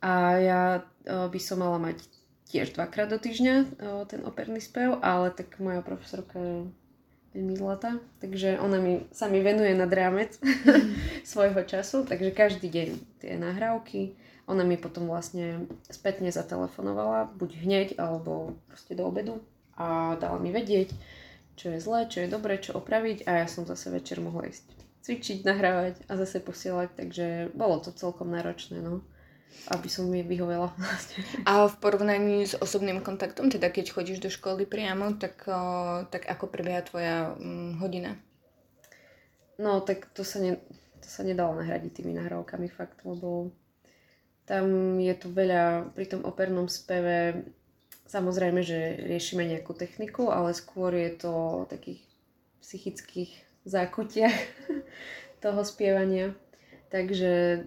A 0.00 0.12
ja 0.40 0.62
by 1.04 1.40
som 1.40 1.60
mala 1.60 1.76
mať 1.76 2.02
tiež 2.48 2.72
dvakrát 2.76 3.08
do 3.08 3.20
týždňa 3.20 3.80
ten 4.08 4.24
operný 4.24 4.60
spev, 4.60 5.00
ale 5.00 5.32
tak 5.32 5.56
moja 5.60 5.84
profesorka 5.84 6.36
je 6.36 6.56
veľmi 7.32 7.56
zlatá, 7.56 7.96
takže 8.20 8.60
ona 8.60 8.76
mi, 8.76 9.08
sa 9.08 9.28
mi 9.28 9.40
venuje 9.40 9.72
nad 9.72 9.88
rámec 9.88 10.36
svojho 11.24 11.64
času, 11.64 12.04
takže 12.04 12.36
každý 12.36 12.68
deň 12.68 12.88
tie 13.24 13.40
nahrávky, 13.40 14.20
ona 14.44 14.68
mi 14.68 14.76
potom 14.76 15.08
vlastne 15.08 15.64
spätne 15.88 16.28
zatelefonovala, 16.28 17.32
buď 17.32 17.50
hneď, 17.64 17.88
alebo 17.96 18.60
proste 18.68 18.92
do 18.92 19.08
obedu 19.08 19.40
a 19.80 20.18
dala 20.20 20.36
mi 20.36 20.52
vedieť, 20.52 20.92
čo 21.56 21.72
je 21.72 21.78
zlé, 21.78 22.08
čo 22.08 22.24
je 22.24 22.32
dobré, 22.32 22.58
čo 22.58 22.76
opraviť 22.76 23.28
a 23.28 23.44
ja 23.44 23.46
som 23.46 23.68
zase 23.68 23.92
večer 23.92 24.18
mohla 24.20 24.48
ísť 24.48 24.82
cvičiť, 25.02 25.42
nahrávať 25.42 26.06
a 26.06 26.12
zase 26.14 26.38
posielať, 26.38 26.88
takže 26.94 27.26
bolo 27.58 27.82
to 27.82 27.90
celkom 27.90 28.30
náročné, 28.30 28.78
no. 28.78 29.02
Aby 29.68 29.92
som 29.92 30.08
mi 30.08 30.24
vyhovela 30.24 30.72
vlastne. 30.80 31.20
A 31.44 31.68
v 31.68 31.76
porovnaní 31.76 32.48
s 32.48 32.56
osobným 32.56 33.04
kontaktom, 33.04 33.52
teda 33.52 33.68
keď 33.68 33.92
chodíš 33.92 34.22
do 34.22 34.30
školy 34.32 34.64
priamo, 34.64 35.12
tak, 35.18 35.44
tak 36.08 36.22
ako 36.24 36.48
prebieha 36.48 36.86
tvoja 36.86 37.36
mm, 37.36 37.82
hodina? 37.82 38.16
No, 39.60 39.84
tak 39.84 40.08
to 40.16 40.24
sa, 40.24 40.40
ne, 40.40 40.56
to 41.02 41.08
sa 41.10 41.26
nedalo 41.26 41.52
nahradiť 41.60 42.00
tými 42.00 42.16
nahrávkami 42.16 42.72
fakt, 42.72 43.04
lebo 43.04 43.52
tam 44.48 44.96
je 44.98 45.14
tu 45.14 45.28
veľa, 45.30 45.92
pri 45.92 46.06
tom 46.08 46.24
opernom 46.24 46.66
speve 46.66 47.44
Samozrejme, 48.12 48.60
že 48.60 49.08
riešime 49.08 49.48
nejakú 49.48 49.72
techniku, 49.72 50.28
ale 50.28 50.52
skôr 50.52 50.92
je 50.92 51.16
to 51.16 51.32
o 51.32 51.64
takých 51.64 52.04
psychických 52.60 53.32
zákutiach 53.64 54.36
toho 55.44 55.60
spievania. 55.64 56.36
Takže 56.92 57.64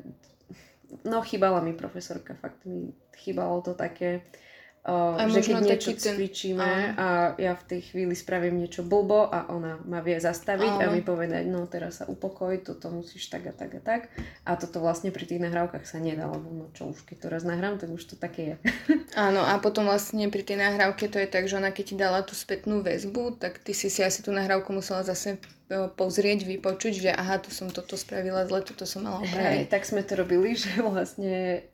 no 1.01 1.25
chýbala 1.25 1.65
mi 1.65 1.73
profesorka, 1.73 2.37
fakt 2.37 2.61
mi 2.69 2.93
chýbalo 3.17 3.65
to 3.65 3.73
také 3.73 4.21
a 4.85 5.25
že 5.25 5.41
keď 5.41 5.65
niečo 5.65 5.97
ten... 5.97 6.13
cvičíme 6.13 6.93
a 6.93 7.33
ja 7.41 7.57
v 7.57 7.63
tej 7.65 7.81
chvíli 7.89 8.13
spravím 8.13 8.61
niečo 8.61 8.85
blbo 8.85 9.25
a 9.25 9.49
ona 9.49 9.81
ma 9.81 10.05
vie 10.05 10.21
zastaviť 10.21 10.77
Áno. 10.77 10.81
a 10.85 10.93
mi 10.93 11.01
povedať, 11.01 11.49
no 11.49 11.65
teraz 11.65 12.01
sa 12.01 12.05
upokoj, 12.05 12.53
toto 12.61 12.93
musíš 12.93 13.33
tak 13.33 13.49
a 13.49 13.53
tak 13.57 13.73
a 13.73 13.81
tak. 13.81 14.01
A 14.45 14.53
toto 14.53 14.77
vlastne 14.85 15.09
pri 15.09 15.25
tých 15.25 15.41
nahrávkach 15.41 15.89
sa 15.89 15.97
nedá, 15.97 16.29
lebo 16.29 16.53
no 16.53 16.69
čo 16.77 16.93
už 16.93 17.01
keď 17.01 17.17
to 17.17 17.27
raz 17.33 17.41
nahrám, 17.41 17.81
tak 17.81 17.89
už 17.89 18.13
to 18.13 18.15
také 18.15 18.53
je. 18.53 18.55
Áno 19.25 19.41
a 19.41 19.57
potom 19.57 19.89
vlastne 19.89 20.29
pri 20.29 20.45
tej 20.45 20.61
nahrávke 20.61 21.09
to 21.09 21.17
je 21.17 21.33
tak, 21.33 21.49
že 21.49 21.57
ona 21.57 21.73
keď 21.73 21.85
ti 21.89 21.95
dala 21.97 22.21
tú 22.21 22.37
spätnú 22.37 22.85
väzbu, 22.85 23.41
tak 23.41 23.65
ty 23.65 23.73
si 23.73 23.89
si 23.89 24.05
asi 24.05 24.21
tú 24.21 24.29
nahrávku 24.29 24.69
musela 24.69 25.01
zase 25.01 25.41
e, 25.65 25.89
pozrieť, 25.97 26.45
vypočuť, 26.45 26.93
že 26.93 27.09
aha, 27.09 27.41
tu 27.41 27.49
som 27.49 27.73
toto 27.73 27.97
spravila 27.97 28.45
zle, 28.45 28.61
toto 28.61 28.85
som 28.85 29.01
mala 29.01 29.25
opraviť. 29.25 29.65
Hej, 29.65 29.73
tak 29.73 29.81
sme 29.81 30.05
to 30.05 30.13
robili, 30.13 30.53
že 30.61 30.77
vlastne 30.85 31.65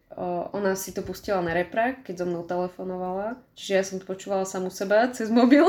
ona 0.52 0.76
si 0.76 0.92
to 0.92 1.02
pustila 1.02 1.40
na 1.40 1.56
reprak, 1.56 2.04
keď 2.04 2.24
so 2.24 2.26
mnou 2.28 2.44
telefonovala. 2.44 3.40
Čiže 3.56 3.74
ja 3.74 3.84
som 3.84 3.98
to 4.02 4.06
počúvala 4.06 4.44
samú 4.44 4.68
seba 4.68 5.08
cez 5.14 5.32
mobil. 5.32 5.64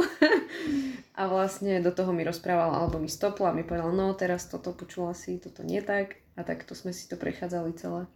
a 1.20 1.22
vlastne 1.28 1.78
do 1.78 1.94
toho 1.94 2.10
mi 2.10 2.26
rozprávala, 2.26 2.82
alebo 2.82 2.98
mi 2.98 3.06
stopla 3.06 3.52
a 3.52 3.56
mi 3.56 3.62
povedala, 3.62 3.94
no 3.94 4.16
teraz 4.16 4.50
toto 4.50 4.74
počula 4.74 5.14
si, 5.14 5.38
toto 5.38 5.62
nie 5.62 5.78
tak. 5.84 6.18
A 6.34 6.42
takto 6.42 6.72
sme 6.74 6.90
si 6.90 7.06
to 7.06 7.14
prechádzali 7.14 7.76
celé. 7.76 8.08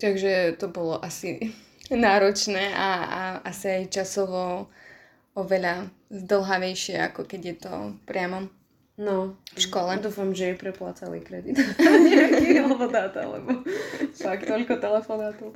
Takže 0.00 0.56
to 0.56 0.72
bolo 0.72 0.96
asi 1.02 1.52
náročné 1.92 2.72
a, 2.72 2.88
a 3.04 3.22
asi 3.44 3.82
aj 3.82 3.92
časovo 3.92 4.72
oveľa 5.36 5.92
zdlhavejšie, 6.08 6.96
ako 7.12 7.28
keď 7.28 7.40
je 7.44 7.56
to 7.60 7.74
priamo 8.08 8.48
No, 8.96 9.36
v 9.52 9.60
škole. 9.60 10.00
Dúfam, 10.00 10.32
že 10.32 10.52
jej 10.52 10.56
preplácali 10.56 11.20
kredit. 11.20 11.60
Nejaký 12.08 12.64
alebo 12.64 12.88
dáta, 12.88 13.28
lebo 13.28 13.60
fakt 14.16 14.48
toľko 14.48 14.80
telefonátov. 14.80 15.52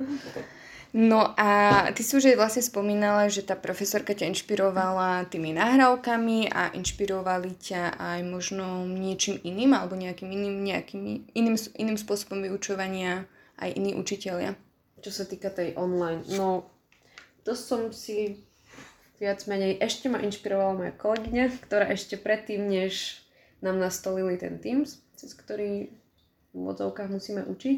No 0.91 1.31
a 1.39 1.87
ty 1.95 2.03
si 2.03 2.19
už 2.19 2.35
vlastne 2.35 2.61
spomínala, 2.61 3.31
že 3.31 3.47
tá 3.47 3.55
profesorka 3.55 4.11
ťa 4.11 4.27
inšpirovala 4.35 5.23
tými 5.31 5.55
nahrávkami 5.55 6.51
a 6.51 6.75
inšpirovali 6.75 7.55
ťa 7.55 7.95
aj 7.95 8.19
možno 8.27 8.83
niečím 8.85 9.39
iným 9.39 9.71
alebo 9.71 9.95
nejakým 9.95 10.27
iným, 10.27 10.55
nejakým 10.67 11.31
iným, 11.31 11.55
iným 11.79 11.97
spôsobom 11.97 12.43
vyučovania 12.43 13.23
aj 13.55 13.71
iní 13.71 13.95
učiteľia. 13.95 14.59
Čo 14.99 15.11
sa 15.15 15.23
týka 15.23 15.47
tej 15.47 15.79
online, 15.79 16.27
no 16.35 16.67
to 17.47 17.55
som 17.55 17.95
si 17.95 18.43
viac 19.15 19.47
menej, 19.47 19.79
ešte 19.79 20.11
ma 20.11 20.19
inšpirovala 20.19 20.73
moja 20.75 20.93
kolegyňa, 20.93 21.45
ktorá 21.63 21.87
ešte 21.87 22.19
predtým, 22.19 22.67
než 22.67 23.23
nám 23.61 23.77
nastolili 23.77 24.37
ten 24.37 24.57
Teams, 24.57 24.99
cez 25.15 25.37
ktorý 25.37 25.93
v 26.51 26.55
úvodzovkách 26.57 27.09
musíme 27.13 27.45
učiť, 27.47 27.77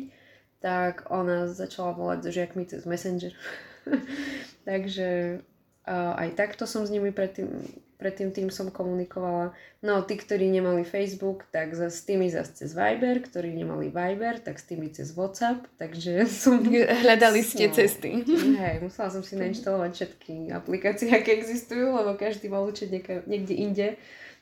tak 0.63 1.11
ona 1.11 1.51
začala 1.51 1.91
volať 1.91 2.19
so 2.23 2.31
žiakmi 2.31 2.63
cez 2.63 2.87
Messenger. 2.87 3.35
Takže 4.69 5.39
uh, 5.83 6.13
aj 6.15 6.39
takto 6.39 6.63
som 6.63 6.87
s 6.87 6.89
nimi 6.89 7.11
predtým, 7.11 7.51
predtým 7.99 8.31
tým 8.31 8.47
som 8.47 8.71
komunikovala. 8.71 9.51
No 9.83 9.99
tí, 10.07 10.15
ktorí 10.15 10.47
nemali 10.47 10.87
Facebook, 10.87 11.43
tak 11.51 11.75
za, 11.75 11.91
s 11.91 12.07
tými 12.07 12.31
zase 12.31 12.63
cez 12.63 12.71
Viber, 12.71 13.19
ktorí 13.19 13.51
nemali 13.51 13.91
Viber, 13.91 14.39
tak 14.39 14.55
s 14.59 14.65
tými 14.67 14.87
cez 14.87 15.11
WhatsApp, 15.11 15.67
takže 15.75 16.23
som... 16.43 16.63
Hľadali 16.63 17.43
ste 17.43 17.67
no, 17.67 17.75
cesty. 17.75 18.23
Hej, 18.63 18.87
musela 18.87 19.11
som 19.11 19.19
si 19.19 19.35
nainštalovať 19.35 19.91
všetky 19.91 20.55
aplikácie, 20.55 21.11
aké 21.11 21.35
existujú, 21.35 21.91
lebo 21.91 22.15
každý 22.15 22.47
mal 22.47 22.63
učiť 22.63 22.87
niekde 23.27 23.55
inde. 23.55 23.87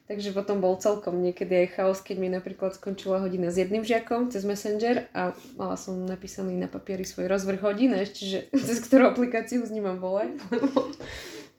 Takže 0.10 0.36
potom 0.36 0.60
bol 0.60 0.76
celkom 0.76 1.24
niekedy 1.24 1.66
aj 1.66 1.68
chaos, 1.78 2.00
keď 2.04 2.18
mi 2.20 2.28
napríklad 2.28 2.76
skončila 2.76 3.24
hodina 3.24 3.48
s 3.48 3.62
jedným 3.62 3.86
žiakom 3.86 4.28
cez 4.28 4.44
Messenger 4.44 5.08
a 5.16 5.32
mala 5.56 5.80
som 5.80 5.96
napísaný 6.04 6.58
na 6.60 6.68
papieri 6.68 7.08
svoj 7.08 7.32
rozvrh 7.32 7.62
hodín, 7.64 7.96
ešte, 7.96 8.22
že 8.28 8.40
cez 8.68 8.84
ktorú 8.84 9.08
aplikáciu 9.14 9.64
s 9.64 9.72
ním 9.72 9.88
mám 9.88 10.04
volať, 10.04 10.36
lebo 10.52 10.68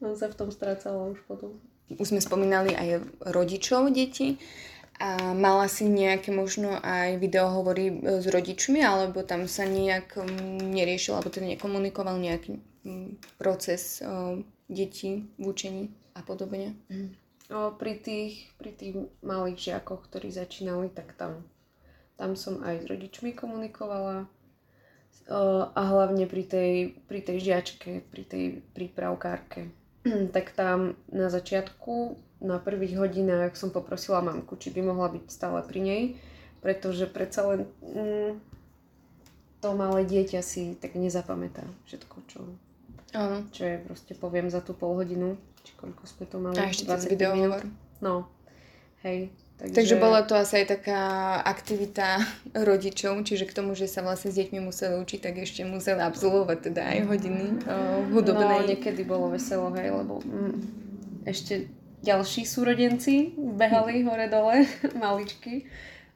som 0.02 0.12
sa 0.18 0.26
v 0.28 0.36
tom 0.36 0.48
strácala 0.50 1.14
už 1.14 1.22
potom. 1.24 1.56
Už 1.96 2.12
sme 2.12 2.20
spomínali 2.20 2.74
aj 2.74 3.06
rodičov 3.32 3.92
detí. 3.92 4.40
A 5.02 5.34
mala 5.34 5.66
si 5.66 5.88
nejaké 5.88 6.30
možno 6.30 6.78
aj 6.78 7.18
videohovory 7.18 7.86
e, 7.90 7.94
s 8.22 8.26
rodičmi, 8.30 8.86
alebo 8.86 9.26
tam 9.26 9.50
sa 9.50 9.66
nejak 9.66 10.14
neriešil, 10.62 11.18
alebo 11.18 11.32
teda 11.32 11.58
nekomunikoval 11.58 12.22
nejaký 12.22 12.62
proces 13.34 13.98
e, 13.98 14.46
detí 14.70 15.26
v 15.38 15.42
učení 15.42 15.84
a 16.14 16.22
podobne? 16.22 16.78
Mm. 16.86 17.18
Pri, 17.52 17.94
tých, 18.00 18.48
pri 18.56 18.72
tých 18.72 18.96
malých 19.20 19.58
žiakoch, 19.60 20.08
ktorí 20.08 20.32
začínali, 20.32 20.88
tak 20.88 21.12
tam, 21.20 21.44
tam 22.16 22.32
som 22.32 22.64
aj 22.64 22.82
s 22.82 22.88
rodičmi 22.88 23.36
komunikovala. 23.36 24.24
a 25.76 25.82
hlavne 25.84 26.24
pri 26.24 26.44
tej, 26.48 26.72
pri 27.04 27.20
tej 27.20 27.38
žiačke, 27.52 28.08
pri 28.08 28.24
tej 28.24 28.44
prípravkárke. 28.72 29.68
tak 30.34 30.50
tam 30.52 30.98
na 31.12 31.30
začiatku 31.30 32.18
na 32.42 32.58
prvých 32.58 32.98
hodinách 32.98 33.54
som 33.54 33.70
poprosila 33.70 34.18
mamku, 34.18 34.58
či 34.58 34.74
by 34.74 34.82
mohla 34.82 35.14
byť 35.14 35.24
stále 35.30 35.62
pri 35.62 35.80
nej, 35.80 36.02
pretože 36.58 37.06
predsa 37.06 37.46
len 37.54 37.60
mm, 37.80 38.32
to 39.62 39.68
malé 39.78 40.02
dieťa 40.02 40.42
si 40.42 40.74
tak 40.74 40.98
nezapamätá 40.98 41.62
všetko, 41.86 42.16
čo, 42.26 42.40
Áno. 43.14 43.46
čo 43.54 43.62
je 43.62 43.76
proste 43.86 44.12
poviem 44.18 44.50
za 44.50 44.58
tú 44.58 44.74
pol 44.74 44.98
hodinu, 44.98 45.38
či 45.62 45.72
koľko 45.78 46.02
sme 46.06 46.24
to 46.26 46.36
mali. 46.42 46.56
A 46.58 46.70
ešte 46.70 46.86
cez 46.86 47.06
videohovor. 47.06 47.62
No, 48.02 48.26
hej. 49.06 49.30
Takže... 49.62 49.74
takže 49.78 49.94
bola 50.02 50.26
to 50.26 50.34
asi 50.34 50.66
aj 50.66 50.74
taká 50.74 51.02
aktivita 51.46 52.18
rodičov, 52.68 53.22
čiže 53.22 53.46
k 53.46 53.54
tomu, 53.54 53.78
že 53.78 53.86
sa 53.86 54.02
vlastne 54.02 54.34
s 54.34 54.38
deťmi 54.38 54.58
museli 54.58 54.98
učiť, 54.98 55.20
tak 55.22 55.38
ešte 55.38 55.62
museli 55.62 56.02
absolvovať 56.02 56.58
teda 56.72 56.82
aj 56.82 56.98
hodiny 57.06 57.44
uh, 57.62 58.02
hudobnej. 58.10 58.58
No, 58.58 58.66
niekedy 58.66 59.06
bolo 59.06 59.30
veselo, 59.30 59.70
hej, 59.78 59.94
lebo 59.94 60.18
mm, 60.18 60.54
ešte 61.30 61.70
ďalší 62.02 62.42
súrodenci 62.42 63.38
behali 63.38 64.02
hore-dole, 64.02 64.66
maličky. 65.02 65.70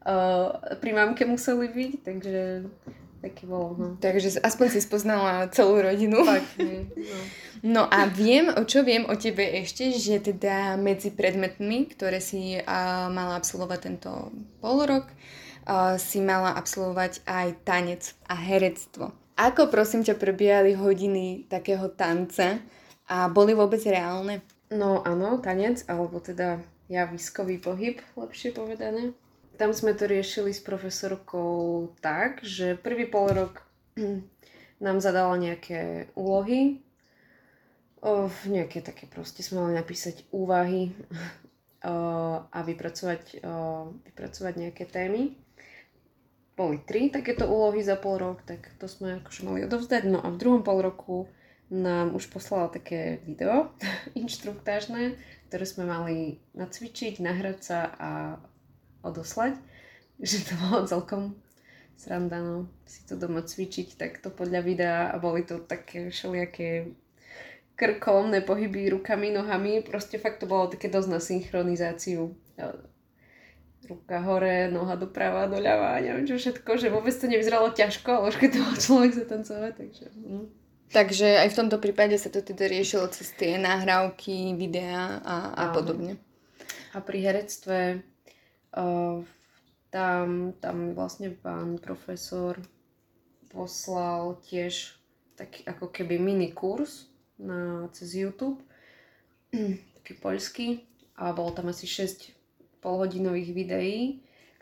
Uh, 0.06 0.54
pri 0.82 0.90
mamke 0.94 1.22
museli 1.26 1.70
byť, 1.70 1.92
takže 2.02 2.66
Také 3.24 3.48
bolo, 3.48 3.74
no. 3.74 3.86
Takže 3.96 4.44
aspoň 4.44 4.66
si 4.76 4.80
spoznala 4.84 5.48
celú 5.48 5.80
rodinu. 5.80 6.20
Nie, 6.60 6.84
no. 6.84 7.18
no 7.64 7.82
a 7.88 8.06
viem, 8.06 8.52
o 8.52 8.62
čo 8.68 8.84
viem 8.84 9.08
o 9.08 9.14
tebe 9.16 9.42
ešte, 9.64 9.88
že 9.96 10.20
teda 10.20 10.76
medzi 10.76 11.10
predmetmi, 11.10 11.88
ktoré 11.96 12.20
si 12.20 12.60
uh, 12.60 13.08
mala 13.08 13.40
absolvovať 13.40 13.78
tento 13.80 14.30
pol 14.60 14.84
rok, 14.84 15.08
uh, 15.64 15.96
si 15.96 16.20
mala 16.20 16.54
absolvovať 16.54 17.24
aj 17.24 17.48
tanec 17.64 18.02
a 18.28 18.36
herectvo. 18.36 19.10
Ako 19.36 19.68
prosím 19.68 20.04
ťa 20.04 20.16
prebiehali 20.16 20.76
hodiny 20.76 21.48
takého 21.48 21.92
tanca 21.92 22.60
a 23.08 23.28
boli 23.28 23.52
vôbec 23.52 23.80
reálne? 23.84 24.44
No 24.72 25.00
áno, 25.04 25.40
tanec, 25.40 25.84
alebo 25.88 26.20
teda 26.20 26.60
javiskový 26.88 27.60
pohyb, 27.60 28.00
lepšie 28.16 28.54
povedané 28.54 29.16
tam 29.56 29.72
sme 29.72 29.96
to 29.96 30.04
riešili 30.04 30.52
s 30.52 30.60
profesorkou 30.60 31.90
tak, 32.04 32.44
že 32.44 32.76
prvý 32.76 33.08
pol 33.08 33.32
rok 33.32 33.64
nám 34.84 35.00
zadala 35.00 35.34
nejaké 35.40 36.12
úlohy, 36.14 36.84
o, 38.04 38.28
nejaké 38.46 38.84
také 38.84 39.08
proste 39.08 39.40
sme 39.40 39.66
mali 39.66 39.74
napísať 39.80 40.28
úvahy 40.30 40.92
a 42.50 42.58
vypracovať, 42.66 43.46
vypracovať 44.10 44.54
nejaké 44.58 44.84
témy. 44.90 45.38
Boli 46.56 46.80
tri 46.82 47.12
takéto 47.12 47.46
úlohy 47.46 47.84
za 47.84 48.00
pol 48.00 48.16
rok, 48.16 48.42
tak 48.48 48.64
to 48.80 48.88
sme 48.88 49.20
akože 49.20 49.44
mali 49.44 49.60
odovzdať. 49.68 50.08
No 50.08 50.24
a 50.24 50.32
v 50.32 50.40
druhom 50.40 50.64
pol 50.64 50.80
roku 50.80 51.28
nám 51.68 52.14
už 52.16 52.32
poslala 52.32 52.72
také 52.72 53.20
video 53.26 53.70
inštruktážne, 54.18 55.20
ktoré 55.50 55.64
sme 55.68 55.84
mali 55.86 56.40
nacvičiť, 56.56 57.22
nahrať 57.22 57.58
sa 57.60 57.80
a 58.00 58.10
odoslať, 59.06 59.54
že 60.28 60.42
to 60.44 60.52
bolo 60.58 60.84
celkom 60.84 61.38
sranda, 61.96 62.38
no, 62.44 62.68
si 62.84 63.02
to 63.08 63.16
doma 63.16 63.40
cvičiť 63.40 63.96
takto 63.96 64.28
podľa 64.28 64.60
videa 64.60 65.00
a 65.08 65.16
boli 65.16 65.48
to 65.48 65.64
také 65.64 66.12
všelijaké 66.12 66.92
krkolomné 67.76 68.40
pohyby 68.40 68.88
rukami, 68.88 69.32
nohami, 69.32 69.84
proste 69.84 70.16
fakt 70.16 70.40
to 70.40 70.46
bolo 70.48 70.68
také 70.68 70.88
dosť 70.88 71.08
na 71.08 71.20
synchronizáciu. 71.20 72.32
Ruka 73.86 74.18
hore, 74.24 74.66
noha 74.72 74.96
doprava, 74.98 75.46
doľava, 75.46 76.00
neviem 76.02 76.26
čo 76.26 76.40
všetko, 76.40 76.70
že 76.74 76.90
vôbec 76.90 77.14
to 77.14 77.30
nevyzeralo 77.30 77.70
ťažko, 77.70 78.08
ale 78.10 78.34
už 78.34 78.36
keď 78.40 78.50
to 78.50 78.60
mal 78.64 78.76
človek 78.76 79.12
zatancovať, 79.14 79.72
takže... 79.76 80.04
Hm. 80.10 80.46
Takže 80.86 81.28
aj 81.42 81.48
v 81.50 81.58
tomto 81.58 81.76
prípade 81.82 82.14
sa 82.14 82.30
to 82.30 82.40
teda 82.42 82.70
riešilo 82.70 83.10
cez 83.10 83.34
tie 83.34 83.58
nahrávky, 83.58 84.54
videá 84.54 85.18
a, 85.22 85.36
a 85.54 85.64
podobne. 85.74 86.14
A 86.94 87.02
pri 87.02 87.18
herectve 87.26 88.06
tam, 89.90 90.52
tam 90.60 90.76
vlastne 90.92 91.32
pán 91.32 91.80
profesor 91.80 92.60
poslal 93.48 94.36
tiež 94.44 94.92
taký 95.40 95.64
ako 95.64 95.88
keby 95.88 96.20
mini 96.20 96.52
kurz 96.52 97.08
na, 97.40 97.88
cez 97.92 98.12
YouTube, 98.16 98.60
taký 100.00 100.12
poľský. 100.20 100.68
A 101.16 101.32
bolo 101.32 101.56
tam 101.56 101.72
asi 101.72 101.88
6 101.88 102.28
polhodinových 102.84 103.50
videí, 103.56 104.00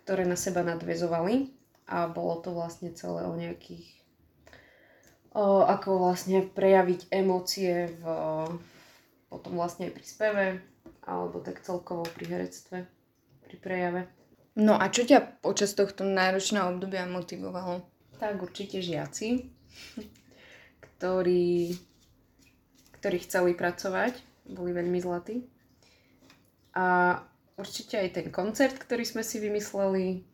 ktoré 0.07 0.23
na 0.23 0.39
seba 0.39 0.63
nadvezovali. 0.63 1.51
A 1.91 2.07
bolo 2.07 2.39
to 2.41 2.55
vlastne 2.55 2.95
celé 2.95 3.27
o 3.27 3.35
nejakých 3.35 3.85
o, 5.35 5.67
ako 5.67 5.99
vlastne 5.99 6.47
prejaviť 6.47 7.11
emócie 7.11 7.91
v, 7.91 8.03
potom 9.29 9.59
vlastne 9.59 9.91
aj 9.91 9.93
pri 9.93 10.07
speve 10.07 10.47
alebo 11.05 11.45
tak 11.45 11.61
celkovo 11.61 12.09
pri 12.17 12.25
herectve 12.25 12.89
pri 13.55 13.57
prejave. 13.63 14.11
No 14.59 14.75
a 14.75 14.91
čo 14.91 15.07
ťa 15.07 15.43
počas 15.43 15.75
tohto 15.79 16.03
náročného 16.03 16.75
obdobia 16.75 17.07
motivovalo? 17.07 17.87
Tak 18.19 18.43
určite 18.43 18.83
žiaci, 18.83 19.47
ktorí, 20.87 21.75
ktorí 22.99 23.17
chceli 23.23 23.55
pracovať, 23.55 24.19
boli 24.51 24.75
veľmi 24.75 24.99
zlatí. 24.99 25.47
A 26.75 27.19
určite 27.55 27.99
aj 27.99 28.19
ten 28.19 28.27
koncert, 28.35 28.75
ktorý 28.79 29.07
sme 29.07 29.23
si 29.23 29.39
vymysleli, 29.39 30.27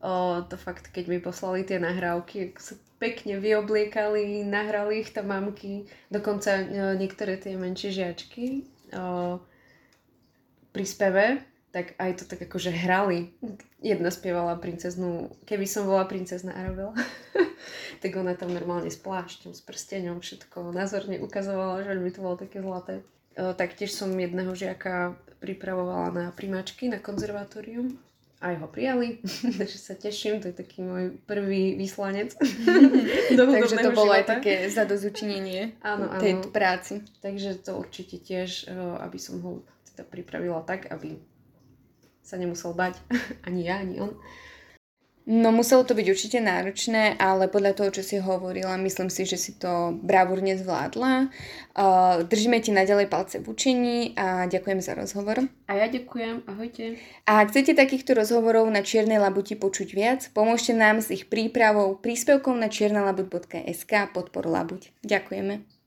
o, 0.00 0.40
to 0.48 0.56
fakt, 0.56 0.88
keď 0.88 1.04
mi 1.08 1.18
poslali 1.20 1.64
tie 1.64 1.76
nahrávky, 1.76 2.56
sa 2.56 2.76
pekne 2.96 3.40
vyobliekali, 3.40 4.44
nahrali 4.44 5.04
ich 5.04 5.12
tam 5.12 5.28
mamky, 5.32 5.84
dokonca 6.08 6.60
o, 6.60 6.96
niektoré 6.96 7.36
tie 7.36 7.56
menšie 7.56 7.92
žiačky 7.92 8.68
o, 8.96 9.36
pri 10.72 10.84
speve, 10.88 11.26
tak 11.72 11.96
aj 11.96 12.20
to 12.20 12.24
tak 12.28 12.44
akože 12.44 12.68
hrali. 12.68 13.32
Jedna 13.80 14.12
spievala 14.12 14.60
princeznú, 14.60 15.32
keby 15.48 15.64
som 15.64 15.88
bola 15.88 16.04
princezna 16.04 16.52
Arabela, 16.52 16.92
tak 18.04 18.12
ona 18.12 18.36
tam 18.36 18.52
normálne 18.52 18.92
s 18.92 19.00
plášťom, 19.00 19.56
s 19.56 19.64
prstenom, 19.64 20.20
všetko 20.20 20.70
názorne 20.70 21.18
ukazovala, 21.18 21.82
že 21.82 21.96
by 21.96 22.10
to 22.12 22.20
bolo 22.20 22.36
také 22.36 22.60
zlaté. 22.60 22.94
O, 23.40 23.56
taktiež 23.56 23.96
som 23.96 24.12
jedného 24.12 24.52
žiaka 24.52 25.16
pripravovala 25.40 26.08
na 26.12 26.26
primačky 26.36 26.92
na 26.92 27.00
konzervatórium. 27.00 27.96
Aj 28.42 28.52
ho 28.58 28.68
prijali, 28.68 29.24
takže 29.58 29.78
sa 29.80 29.94
teším, 29.96 30.44
to 30.44 30.52
je 30.52 30.56
taký 30.60 30.84
môj 30.84 31.16
prvý 31.24 31.72
vyslanec. 31.80 32.36
takže 33.32 33.76
to 33.80 33.96
bolo 33.96 34.12
života. 34.12 34.18
aj 34.20 34.24
také 34.28 34.54
zadozučinenie 34.68 35.80
áno, 35.80 36.12
áno. 36.12 36.20
tej 36.20 36.44
práci. 36.52 37.00
Takže 37.24 37.64
to 37.64 37.80
určite 37.80 38.20
tiež, 38.20 38.68
aby 39.00 39.16
som 39.16 39.40
ho 39.40 39.64
teda 39.94 40.04
pripravila 40.04 40.60
tak, 40.68 40.92
aby 40.92 41.16
sa 42.22 42.38
nemusel 42.40 42.72
bať, 42.72 42.96
ani 43.46 43.68
ja, 43.68 43.82
ani 43.82 44.00
on. 44.00 44.14
No 45.22 45.54
muselo 45.54 45.86
to 45.86 45.94
byť 45.94 46.06
určite 46.10 46.38
náročné, 46.42 47.14
ale 47.14 47.46
podľa 47.46 47.78
toho, 47.78 47.94
čo 47.94 48.02
si 48.02 48.18
hovorila, 48.18 48.74
myslím 48.82 49.06
si, 49.06 49.22
že 49.22 49.38
si 49.38 49.54
to 49.54 49.94
bravúrne 50.02 50.58
zvládla. 50.58 51.30
Uh, 51.78 52.26
držíme 52.26 52.58
ti 52.58 52.74
naďalej 52.74 53.06
palce 53.06 53.38
v 53.38 53.46
učení 53.46 54.18
a 54.18 54.50
ďakujem 54.50 54.82
za 54.82 54.98
rozhovor. 54.98 55.46
A 55.70 55.72
ja 55.78 55.86
ďakujem, 55.86 56.42
ahojte. 56.50 56.98
A 57.30 57.46
ak 57.46 57.54
chcete 57.54 57.78
takýchto 57.78 58.18
rozhovorov 58.18 58.66
na 58.66 58.82
Čiernej 58.82 59.22
labuti 59.22 59.54
počuť 59.54 59.88
viac, 59.94 60.20
pomôžte 60.34 60.74
nám 60.74 60.98
s 60.98 61.14
ich 61.14 61.30
prípravou 61.30 61.94
príspevkom 62.02 62.58
na 62.58 62.66
čiernalabuť.sk 62.66 64.10
podporu 64.10 64.50
labuť. 64.50 64.90
Ďakujeme. 65.06 65.81